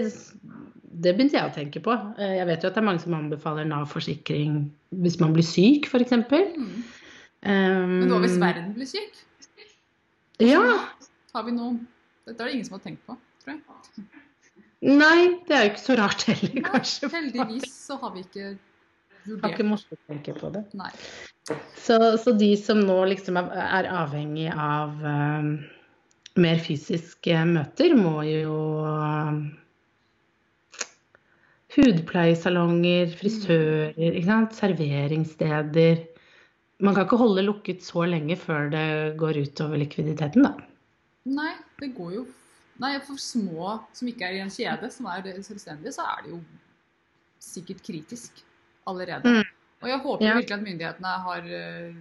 [1.00, 1.92] det begynte jeg å tenke på.
[2.16, 4.62] Eh, Jeg vet jo at det er mange som anbefaler Nav-forsikring
[5.04, 6.16] hvis man blir syk, f.eks.
[6.16, 6.70] Mm.
[7.44, 9.26] Men hva hvis verden blir syk?
[10.44, 10.62] Ja.
[11.34, 11.82] Har vi noen
[12.26, 14.06] Dette er det ingen som har tenkt på, tror jeg.
[14.80, 17.08] Nei, det er jo ikke så rart heller, Nei, kanskje.
[17.12, 20.62] heldigvis så har vi ikke Har ikke ikke måttet tenke på det.
[20.78, 20.92] Nei.
[21.76, 25.50] Så, så de som nå liksom er, er avhengig av eh,
[26.40, 29.40] mer fysiske møter, må jo eh,
[31.76, 34.56] Hudpleiesalonger, frisører, ikke sant?
[34.58, 36.00] serveringssteder.
[36.80, 40.54] Man kan ikke holde lukket så lenge før det går utover likviditeten, da.
[41.30, 42.26] Nei, det går jo
[42.80, 46.30] Nei, for små som ikke er i en kjede, som er selvstendige, så er det
[46.32, 46.38] jo
[47.38, 48.38] sikkert kritisk
[48.88, 49.28] allerede.
[49.28, 49.50] Mm.
[49.82, 50.34] Og jeg håper Ja.
[50.38, 51.94] virkelig at myndighetene har eh,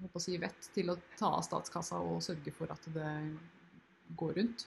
[0.00, 3.12] håper å si, vett til å ta av statskassa og sørge for at det
[4.16, 4.64] går rundt.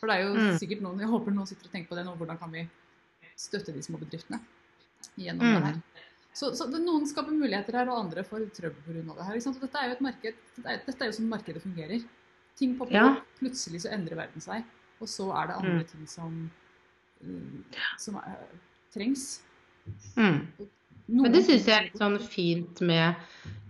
[0.00, 0.58] For det er jo Mm.
[0.58, 2.16] sikkert noen Jeg håper noen sitter og tenker på det nå.
[2.16, 2.68] Hvordan kan vi
[3.36, 4.40] støtte de små bedriftene
[5.18, 5.54] gjennom Mm.
[5.54, 5.80] det her?
[6.34, 9.14] Så, så det, noen skaper muligheter her, og andre får trøbbel pga.
[9.14, 9.38] det her.
[9.38, 9.58] Ikke sant?
[9.60, 12.04] Og dette er jo et marked, dette er, dette er jo sånn markedet fungerer.
[12.58, 13.06] Ting popper Ja.
[13.12, 14.64] opp, plutselig så endrer verden seg.
[15.02, 16.50] Og så er det andre ting som,
[17.22, 18.38] eh, som er,
[18.94, 19.42] trengs.
[20.16, 20.40] Mm.
[21.06, 23.14] Noen Men det syns jeg er litt sånn fint med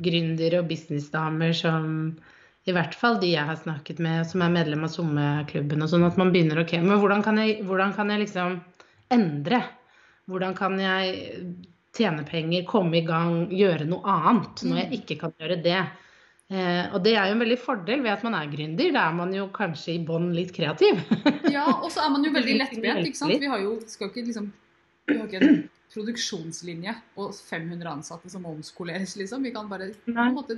[0.05, 2.17] gründere og businessdamer som
[2.65, 6.07] i hvert fall de jeg har snakket med som er medlem av SoMe-klubben og sånn,
[6.07, 8.61] at man begynner ok, men hvordan kan jeg, hvordan kan jeg liksom
[9.13, 9.61] endre?
[10.31, 11.57] Hvordan kan jeg
[11.95, 15.83] tjene penger, komme i gang, gjøre noe annet når jeg ikke kan gjøre det?
[16.53, 18.91] Eh, og det er jo en veldig fordel ved at man er gründer.
[18.93, 21.01] Da er man jo kanskje i bånn litt kreativ.
[21.55, 23.39] Ja, og så er man jo veldig lettbent, ikke sant.
[23.41, 24.51] Vi har jo, skal ikke liksom
[25.07, 25.59] Vi har ikke en
[25.95, 29.45] produksjonslinje og 500 ansatte som omskoleres, liksom.
[29.47, 29.93] Vi kan bare
[30.35, 30.57] måte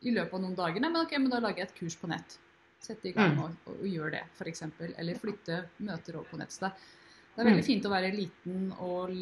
[0.00, 2.08] i løpet av noen dager Nei, men ok, men da lager jeg et kurs på
[2.08, 2.38] nett.
[2.80, 3.42] Sette i gang Mm.
[3.44, 4.62] og, og, og gjør det, f.eks.
[4.96, 6.72] Eller flytte møter over på nettsted.
[7.34, 7.66] Det, er veldig Mm.
[7.68, 9.12] fint å være liten og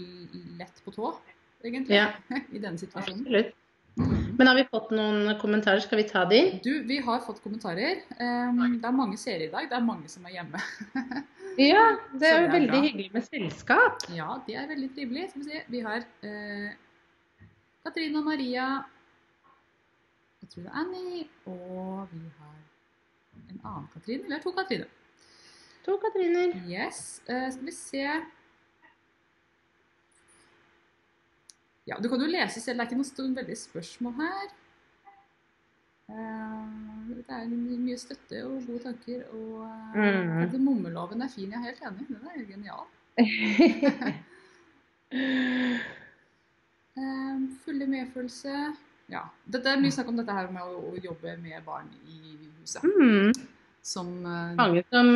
[0.60, 1.10] lett på tå,
[1.64, 2.12] egentlig, Ja.
[2.54, 3.24] i denne situasjonen.
[3.26, 3.54] Absolutt.
[3.98, 4.36] Mhm.
[4.38, 5.80] Men har vi fått noen kommentarer?
[5.82, 6.60] Skal vi ta de?
[6.62, 8.04] Du, vi har fått kommentarer.
[8.20, 9.66] Um, det er mange seere i dag.
[9.66, 10.60] Det er mange som er hjemme.
[11.58, 12.80] Ja, det er jo veldig bra.
[12.84, 14.04] hyggelig med selskap.
[14.14, 15.30] Ja, de er veldig trivelige.
[15.32, 15.62] Skal vi se.
[15.74, 16.68] Vi har eh,
[17.82, 18.66] Katrine og Maria.
[20.38, 21.24] Jeg tror det er Annie.
[21.50, 22.54] Og vi har
[23.50, 24.28] en annen Katrine.
[24.28, 24.86] Eller to Katrine.
[25.88, 26.54] To Katriner.
[26.70, 27.00] Yes.
[27.26, 28.06] Eh, skal vi se.
[31.88, 32.78] Ja, du kan jo lese selv.
[32.78, 34.48] Det er ikke noe veldig spørsmål her.
[36.08, 36.64] Eh,
[37.16, 39.24] det er mye støtte og gode tanker.
[39.32, 39.64] Og
[39.96, 40.60] eh, Mm.
[40.64, 41.50] mummeloven er fin.
[41.50, 42.04] Jeg er helt enig.
[42.08, 42.84] Den er genial.
[46.98, 48.52] Eh, fulle medfølelse.
[49.08, 49.20] Ja.
[49.46, 52.82] Dette er mye snakk om dette her med å, jobbe med barn i huset.
[52.82, 53.30] Mm.
[53.86, 54.10] Som
[54.58, 55.12] Mange som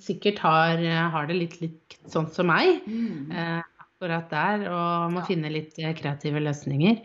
[0.00, 0.78] sikkert har,
[1.10, 3.73] har det litt, likt sånn som meg, mm, eh,
[4.04, 5.26] akkurat der, og må Ja.
[5.26, 7.00] finne litt eh, kreative løsninger.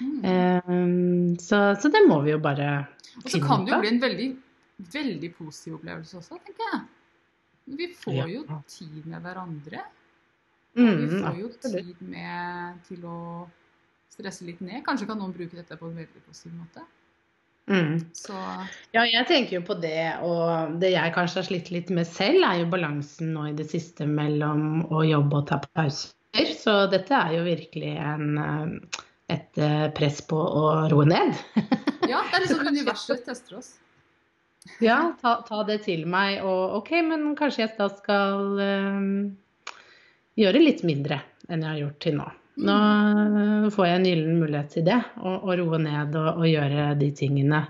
[0.00, 0.24] mm.
[0.24, 2.86] Eh, så, så det må vi jo bare
[3.18, 4.36] Og så kan det jo bli en veldig,
[4.92, 6.80] veldig positiv opplevelse også, tenker jeg.
[7.76, 8.26] Vi får Ja.
[8.26, 9.80] jo tid med hverandre.
[10.76, 11.84] Mm, vi får jo absolutt.
[11.86, 13.46] tid med til å
[14.10, 14.82] stresse litt ned.
[14.84, 16.82] Kanskje kan noen bruke dette på en veldig positiv måte.
[17.66, 18.04] Mm.
[18.12, 18.34] Så
[18.92, 22.42] Ja, jeg tenker jo på det, og det jeg kanskje har slitt litt med selv,
[22.44, 26.12] er jo balansen nå i det siste mellom å jobbe og ta pauser.
[26.34, 29.00] Så dette er jo virkelig en, eh,
[29.34, 31.34] et eh, press på å roe ned.
[32.10, 33.74] ja, det er liksom universet tester oss.
[34.80, 39.10] Ja, ta, ta det til meg, og OK, men kanskje jeg da skal um,
[40.40, 41.18] gjøre litt mindre
[41.52, 42.28] enn jeg har gjort til nå.
[42.64, 46.48] Nå eh, får jeg en gyllen mulighet til det, å, å roe ned og, og
[46.48, 47.60] gjøre de tingene.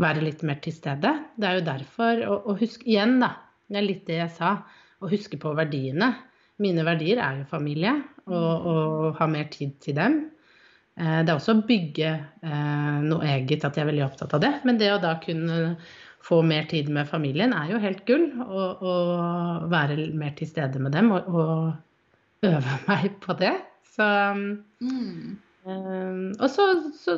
[0.00, 1.16] Være litt mer til stede.
[1.34, 3.34] Det er jo derfor, og, og husk igjen, da,
[3.66, 4.54] det er litt det jeg sa,
[5.02, 6.12] å huske på verdiene.
[6.60, 7.94] Mine verdier er jo familie,
[8.30, 10.18] og, og ha mer tid til dem.
[11.00, 12.10] Eh, Det er også å bygge
[12.44, 14.52] eh, noe eget, at jeg er veldig opptatt av det.
[14.68, 15.76] Men det å da kunne
[16.20, 18.26] få mer tid med familien er jo helt gull.
[18.44, 23.54] Og, og være mer til stede med dem og, og øve meg på det.
[23.96, 24.06] Så,
[24.80, 25.36] Mm.
[25.66, 27.16] eh, og så, så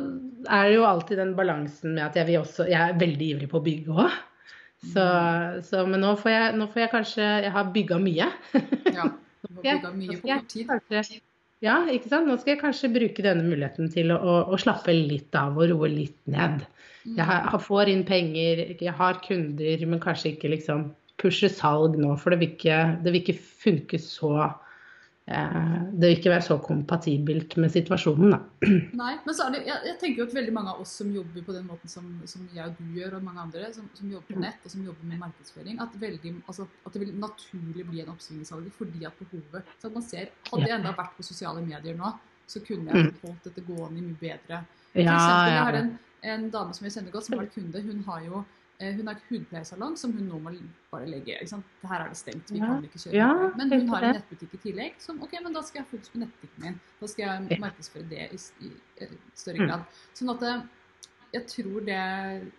[0.51, 3.49] er det jo alltid den balansen med at jeg vil også Jeg er veldig ivrig
[3.53, 4.17] på å bygge òg.
[4.83, 5.03] Så,
[5.63, 8.27] så, men nå får, jeg, nå får jeg kanskje Jeg har bygga mye.
[8.91, 9.05] Ja.
[9.65, 10.67] Ja, mye på kort tid.
[10.69, 11.21] kanskje-
[11.63, 12.27] Ja, ikke sant.
[12.27, 15.69] Nå skal jeg kanskje bruke denne muligheten til å, å, å slappe litt av og
[15.71, 16.65] roe litt ned.
[17.07, 21.95] Jeg har, har- får inn penger, jeg har kunder, men kanskje ikke liksom pushe salg
[21.97, 24.53] nå, for det vil ikke, det vil ikke funke så
[25.27, 28.39] Det vil ikke være så kompatibelt med situasjonen, da.
[29.03, 31.13] Nei, men så er det, jeg, jeg tenker jo at veldig mange av oss som
[31.15, 34.11] jobber på den måten som, som jeg og du gjør, og mange andre som, som
[34.11, 37.87] jobber på nett og som jobber med markedsføring, at, veldig, altså, at det vil naturlig
[37.93, 40.95] bli en oppsving i salget fordi at behovet så at man ser, Hadde jeg enda
[40.99, 42.11] vært på sosiale medier nå,
[42.51, 43.13] så kunne jeg Mm.
[43.23, 44.59] holdt dette gående mye bedre.
[44.93, 45.93] For eksempel, jeg har en,
[46.35, 47.81] en dame som jeg kjenner godt, som har vært kunde.
[47.87, 48.62] Hun har jo eh,
[48.97, 50.53] hun har hudpleiesalong som hun nå må
[50.91, 51.37] bare legge.
[51.39, 52.67] Her er det stengt, vi Ja.
[52.67, 53.51] kan ikke kjøre Ja.
[53.57, 54.93] Men hun har en nettbutikk i tillegg.
[54.99, 56.81] Som ok, men da skal jeg fokus på nettbutikken min.
[57.01, 58.29] Da skal jeg markedsføre det
[58.61, 59.69] i, eh, større Mm.
[59.69, 59.85] grad.
[60.15, 60.63] Sånn at eh,
[61.35, 62.53] jeg tror det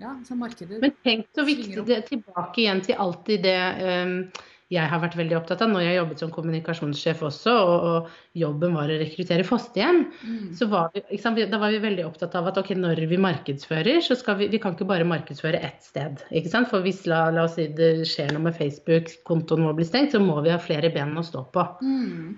[0.00, 4.30] Ja, så markedet Men tenk så viktig det, Tilbake igjen til alltid det um,
[4.68, 8.74] jeg har vært veldig opptatt av når jeg jobbet som kommunikasjonssjef også, og, og jobben
[8.76, 10.50] var å rekruttere fosterhjem, Mm.
[10.58, 14.02] så var vi, sant, da var vi veldig opptatt av at ok, når vi markedsfører,
[14.04, 16.20] så skal vi, vi kan ikke bare markedsføre ett sted.
[16.30, 16.68] ikke sant?
[16.68, 20.12] For hvis la, la oss si det skjer noe med Facebook, kontoen vår blir stengt,
[20.12, 21.64] så må vi ha flere ben å stå på.
[21.80, 22.36] Mm.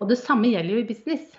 [0.00, 1.32] Og det samme gjelder jo i business.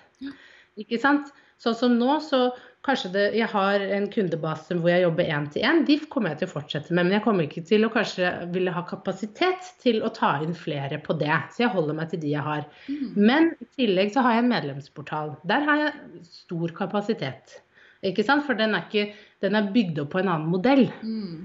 [0.80, 1.30] Ikke sant?
[1.62, 2.48] Sånn som nå, så
[2.86, 5.82] kanskje det Jeg har en kundebase hvor jeg jobber én til én.
[5.86, 8.74] De kommer jeg til å fortsette med, men jeg kommer ikke til å kanskje ville
[8.74, 11.34] ha kapasitet til å ta inn flere på det.
[11.54, 12.66] Så jeg holder meg til de jeg har.
[12.88, 13.08] Mm.
[13.16, 15.34] Men i tillegg så har jeg en medlemsportal.
[15.48, 17.58] Der har jeg stor kapasitet.
[18.02, 18.46] Ikke sant?
[18.48, 19.14] For den er, ikke,
[19.44, 20.88] den er bygd opp på en annen modell.
[21.06, 21.44] Mm.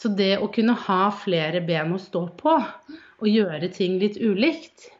[0.00, 2.56] Så det å kunne ha flere ben å stå på
[3.20, 4.90] og gjøre ting litt ulikt,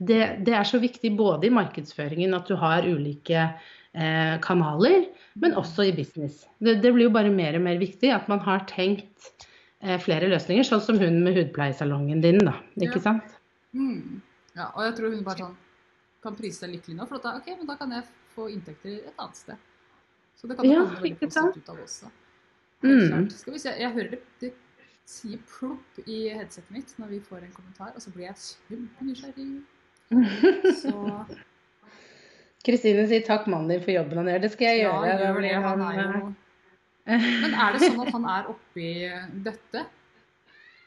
[0.00, 3.50] det, det er så viktig både i markedsføringen at du har ulike
[4.44, 5.08] kanaler,
[5.42, 6.44] men også i business.
[6.62, 9.32] Det, det blir jo bare mer og mer viktig at man har tenkt
[9.82, 12.54] eh, flere løsninger, sånn som hun med hudpleiesalongen din, da.
[12.78, 13.06] Ikke Ja.
[13.10, 13.36] sant?
[13.74, 14.20] Mm.
[14.56, 15.56] Ja, og jeg tror hun bare sånn
[16.22, 19.14] kan prise seg lykkelig nå, for da, ok, men da kan jeg få inntekter et
[19.18, 19.56] annet sted.
[20.36, 22.10] Så det kan du Ja, komme veldig positivt ut av også.
[22.82, 23.30] Mm.
[23.30, 24.50] Skal vi se, jeg hører det, det
[25.10, 28.36] sier plopp i headsetet mitt når vi får en kommentar, og så blir jeg
[28.70, 29.48] kjempenysgjerrig.
[30.82, 30.92] Så
[32.66, 34.42] Kristine sier takk mannen din for jobben han gjør.
[34.44, 35.06] Det skal jeg gjøre.
[35.08, 35.54] Ja, gjør det.
[35.64, 36.20] Han er jo
[37.10, 38.90] Men er det sånn at han er oppi
[39.46, 39.86] dette?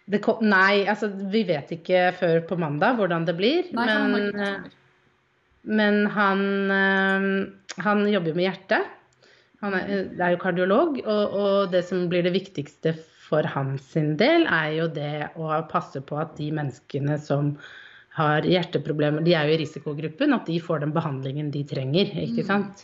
[0.03, 3.69] det kom, nei, altså vi vet ikke før på mandag hvordan det blir.
[3.75, 4.65] Nei, men, han men,
[5.79, 6.43] men han,
[6.75, 7.29] eh,
[7.86, 8.91] han jobber jo med hjertet.
[9.63, 14.43] Han er, er jo kardiolog, og, og det som blir det viktigste for hans del,
[14.51, 17.53] er jo det å passe på at de menneskene som
[18.13, 22.12] har hjerteproblemer, de er jo i risikogruppen, at de får den behandlingen de trenger.
[22.13, 22.49] ikke Mm.
[22.49, 22.84] sant?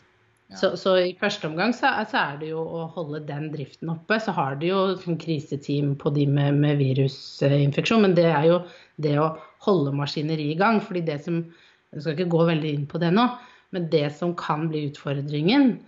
[0.50, 0.56] Ja.
[0.58, 4.18] Så, så i første omgang så, så er det jo å holde den driften oppe.
[4.18, 8.58] Så har de jo sånn kriseteam på de med, med virusinfeksjon, men det er jo
[8.98, 9.28] det å
[9.68, 10.82] holde maskineriet i gang.
[10.82, 11.44] fordi det som
[11.94, 13.24] Jeg skal ikke gå veldig inn på det nå,
[13.74, 15.80] men det som kan bli utfordringen,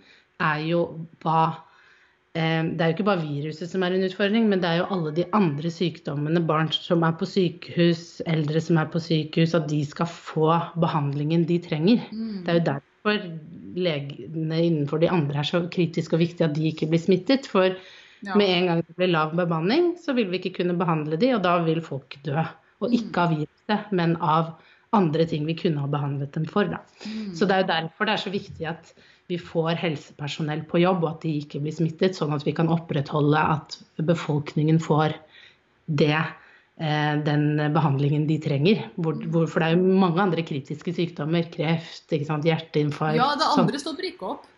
[0.42, 1.56] er jo hva
[2.32, 5.10] Det er jo ikke bare viruset som er en utfordring, men det er jo alle
[5.12, 6.40] de andre sykdommene.
[6.48, 10.48] Barn som er på sykehus, eldre som er på sykehus, at de skal få
[10.80, 12.06] behandlingen de trenger.
[12.08, 12.38] Mm.
[12.46, 13.28] Det er jo derfor
[13.76, 17.50] legene innenfor de andre er så kritiske og viktig at de ikke blir smittet.
[17.52, 17.76] For
[18.22, 18.36] Ja.
[18.38, 21.42] med en gang det blir lav bemanning, så vil vi ikke kunne behandle de, og
[21.42, 22.38] da vil folk dø.
[22.80, 24.54] Og ikke av viruset, men av
[24.92, 26.64] andre ting vi kunne ha behandlet dem for.
[26.64, 27.34] Mm.
[27.34, 28.94] Så det er jo derfor det er så viktig at
[29.30, 32.70] vi får helsepersonell på jobb, og at de ikke blir smittet, sånn at vi kan
[32.72, 35.14] opprettholde at befolkningen får
[35.86, 36.18] det,
[36.78, 38.84] eh, den behandlingen de trenger.
[38.98, 41.48] For det er jo mange andre kritiske sykdommer.
[41.52, 43.16] Kreft, hjerteinfarkt.
[43.16, 43.64] ja, det sånn.
[43.64, 44.48] andre stopper ikke opp.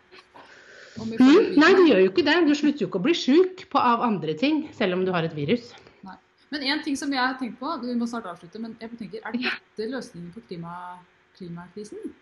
[0.95, 2.35] Mm, nei, du gjør jo ikke det.
[2.47, 5.35] Du slutter jo ikke å bli sjuk av andre ting, selv om du har et
[5.35, 5.73] virus.
[6.53, 9.23] Men en ting som jeg har tenkt på, vi må snart avslutte, men jeg tenker,
[9.25, 11.01] er dette løsningen på klima,
[11.35, 12.13] klimakrisen?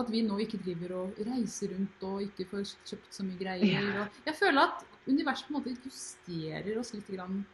[0.00, 3.90] At vi nå ikke driver og reiser rundt og ikke får kjøpt så mye greier.
[4.02, 7.06] Og jeg føler at universet på en måte justerer oss litt.
[7.14, 7.44] Grann.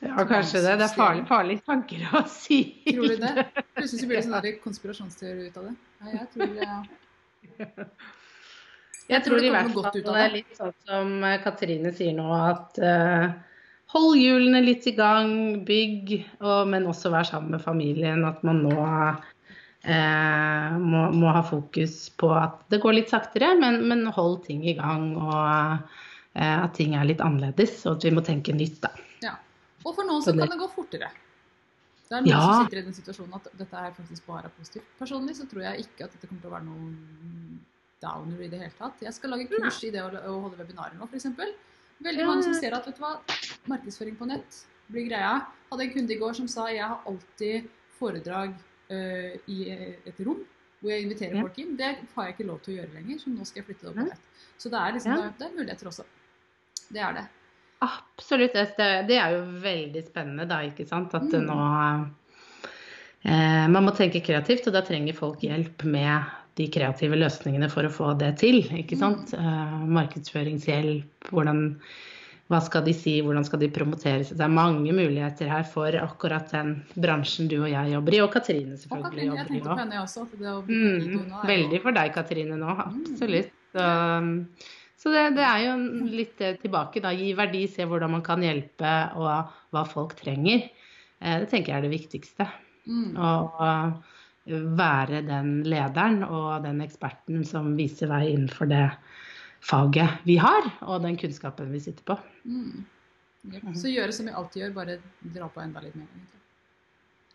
[0.00, 0.76] Ja, kanskje det.
[0.80, 2.60] Det er farlige, farlig tanker å si.
[2.86, 3.46] Tror du det?
[3.76, 5.76] Plutselig blir det sånn konspirasjonsteori ut av det.
[6.00, 6.80] Nei, jeg tror det, ja.
[9.10, 11.24] Jeg tror det i kommer hvert godt fall ut av det er litt sånn som
[11.26, 13.32] eh, Katrine sier nå, at uh,
[13.90, 15.32] hold hjulene litt i gang,
[15.66, 18.22] bygg, og, men også vær sammen med familien.
[18.28, 18.76] At man nå
[19.88, 24.74] må, må ha fokus på at det går litt saktere, men, men hold ting i
[24.76, 25.14] gang.
[25.16, 25.40] Og
[26.34, 28.92] eh, at ting er litt annerledes, og at vi må tenke nytt, da.
[29.24, 29.34] ja.
[29.80, 31.08] Og for noen så kan det gå fortere.
[32.10, 32.40] Det er noen Ja.
[32.42, 34.86] som sitter i den situasjonen at dette er faktisk bare positivt.
[34.98, 37.60] Personlig så tror jeg ikke at dette kommer til å være noen
[38.02, 39.00] downer i det hele tatt.
[39.04, 41.28] Jeg skal lage kurs i det å, å holde webinarer nå, f.eks.
[42.00, 43.14] Veldig mange som ser at vet du hva,
[43.70, 45.36] markedsføring på nett blir greia.
[45.70, 47.68] Hadde en kunde i går som sa jeg har alltid
[48.00, 48.56] foredrag
[48.90, 50.40] øh, i et rom
[50.80, 51.42] hvor jeg inviterer Ja.
[51.42, 51.76] folk inn.
[51.76, 53.90] Det har jeg ikke lov til å gjøre lenger, så nå skal jeg flytte det
[53.90, 54.20] opp på nett.
[54.58, 55.16] Så det er, liksom, Ja.
[55.38, 56.04] det er- er muligheter også.
[56.92, 57.26] Det er det.
[57.82, 58.52] Absolutt.
[58.52, 58.76] Det,
[59.08, 61.14] det er jo veldig spennende, da, ikke sant.
[61.14, 61.46] At Mm.
[61.46, 62.10] nå
[63.24, 66.24] eh, Man må tenke kreativt, og da trenger folk hjelp med
[66.56, 68.62] de kreative løsningene for å få det til.
[68.62, 69.32] ikke sant?
[69.34, 71.78] Eh, markedsføringshjelp, hvordan
[72.50, 74.34] hva skal de si, hvordan skal de promotere seg?
[74.40, 78.32] Det er mange muligheter her for akkurat den bransjen du og jeg jobber i, og
[78.34, 80.72] Katrine Og selvfølgelig Katrine, jeg jobber i òg.
[80.74, 82.74] Mm, veldig for deg, Katrine, nå.
[82.88, 83.52] Absolutt.
[83.70, 83.86] Så,
[84.98, 85.76] så det, det er jo
[86.10, 87.02] litt tilbake.
[87.04, 90.66] da, Gi verdi, se hvordan man kan hjelpe, og hva folk trenger.
[91.22, 92.48] Eh, Det tenker jeg er det viktigste.
[92.90, 93.14] Mm.
[93.14, 93.70] Å
[94.80, 98.86] være den lederen og den eksperten som viser vei innenfor det
[99.60, 102.16] faget vi har, og den kunnskapen vi sitter på.
[102.44, 102.84] Mm.
[103.50, 103.60] Ja.
[103.76, 104.98] Så gjøre som vi alltid gjør, bare
[105.34, 106.08] dra på enda litt mer.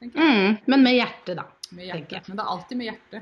[0.06, 1.48] Mm, men med hjerte, da.
[1.74, 2.28] Med hjertet.
[2.28, 3.22] Men det er alltid med hjerte.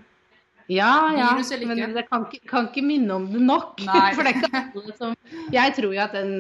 [0.72, 1.30] Ja, ja.
[1.68, 3.82] Men jeg kan ikke, kan ikke minne om det nok.
[4.16, 5.16] For det er ikke alle som
[5.51, 6.34] Jeg tror jo at den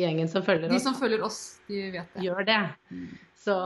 [0.00, 2.24] gjengen som følger oss De som følger oss, de vet det.
[2.24, 2.60] gjør det.
[2.90, 3.06] Mm.
[3.46, 3.56] Så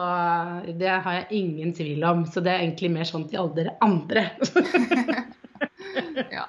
[0.76, 2.24] det har jeg ingen tvil om.
[2.28, 4.28] Så det er egentlig mer sånn til alle dere andre.
[6.30, 6.44] Ja.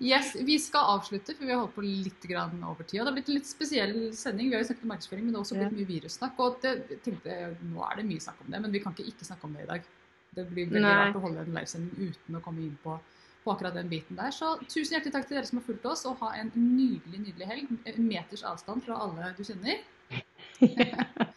[0.00, 3.00] Yes, Vi skal avslutte, for vi har holdt på litt grann over tid.
[3.00, 4.50] Og det har blitt en litt spesiell sending.
[4.50, 6.40] Vi har jo snakket om markedsføring, men det har også blitt mye virussnakk.
[6.44, 6.74] Og det,
[7.04, 7.36] tenkte,
[7.70, 9.66] Nå er det mye snakk om det, men vi kan ikke ikke snakke om det
[9.66, 9.90] i dag.
[10.36, 10.96] Det blir veldig Nei.
[11.00, 12.98] rart å holde en livesending uten å komme inn på,
[13.44, 14.34] på akkurat den biten der.
[14.36, 17.52] Så tusen hjertelig takk til dere som har fulgt oss, og ha en nydelig nydelig
[17.52, 17.76] helg.
[17.88, 19.80] En meters avstand fra alle du kjenner.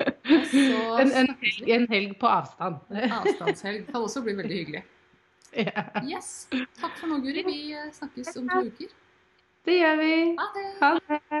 [0.50, 2.80] Så En, en, helg, en helg på avstand.
[2.94, 4.82] En Avstandshelg kan også bli veldig hyggelig.
[5.66, 6.48] Ja, Yes.
[6.80, 7.42] Takk for nå, Guri.
[7.46, 8.92] Vi eh, snakkes om to uker.
[9.66, 10.12] det gjør vi.
[10.38, 10.66] Ha det!
[10.82, 11.40] Ha det.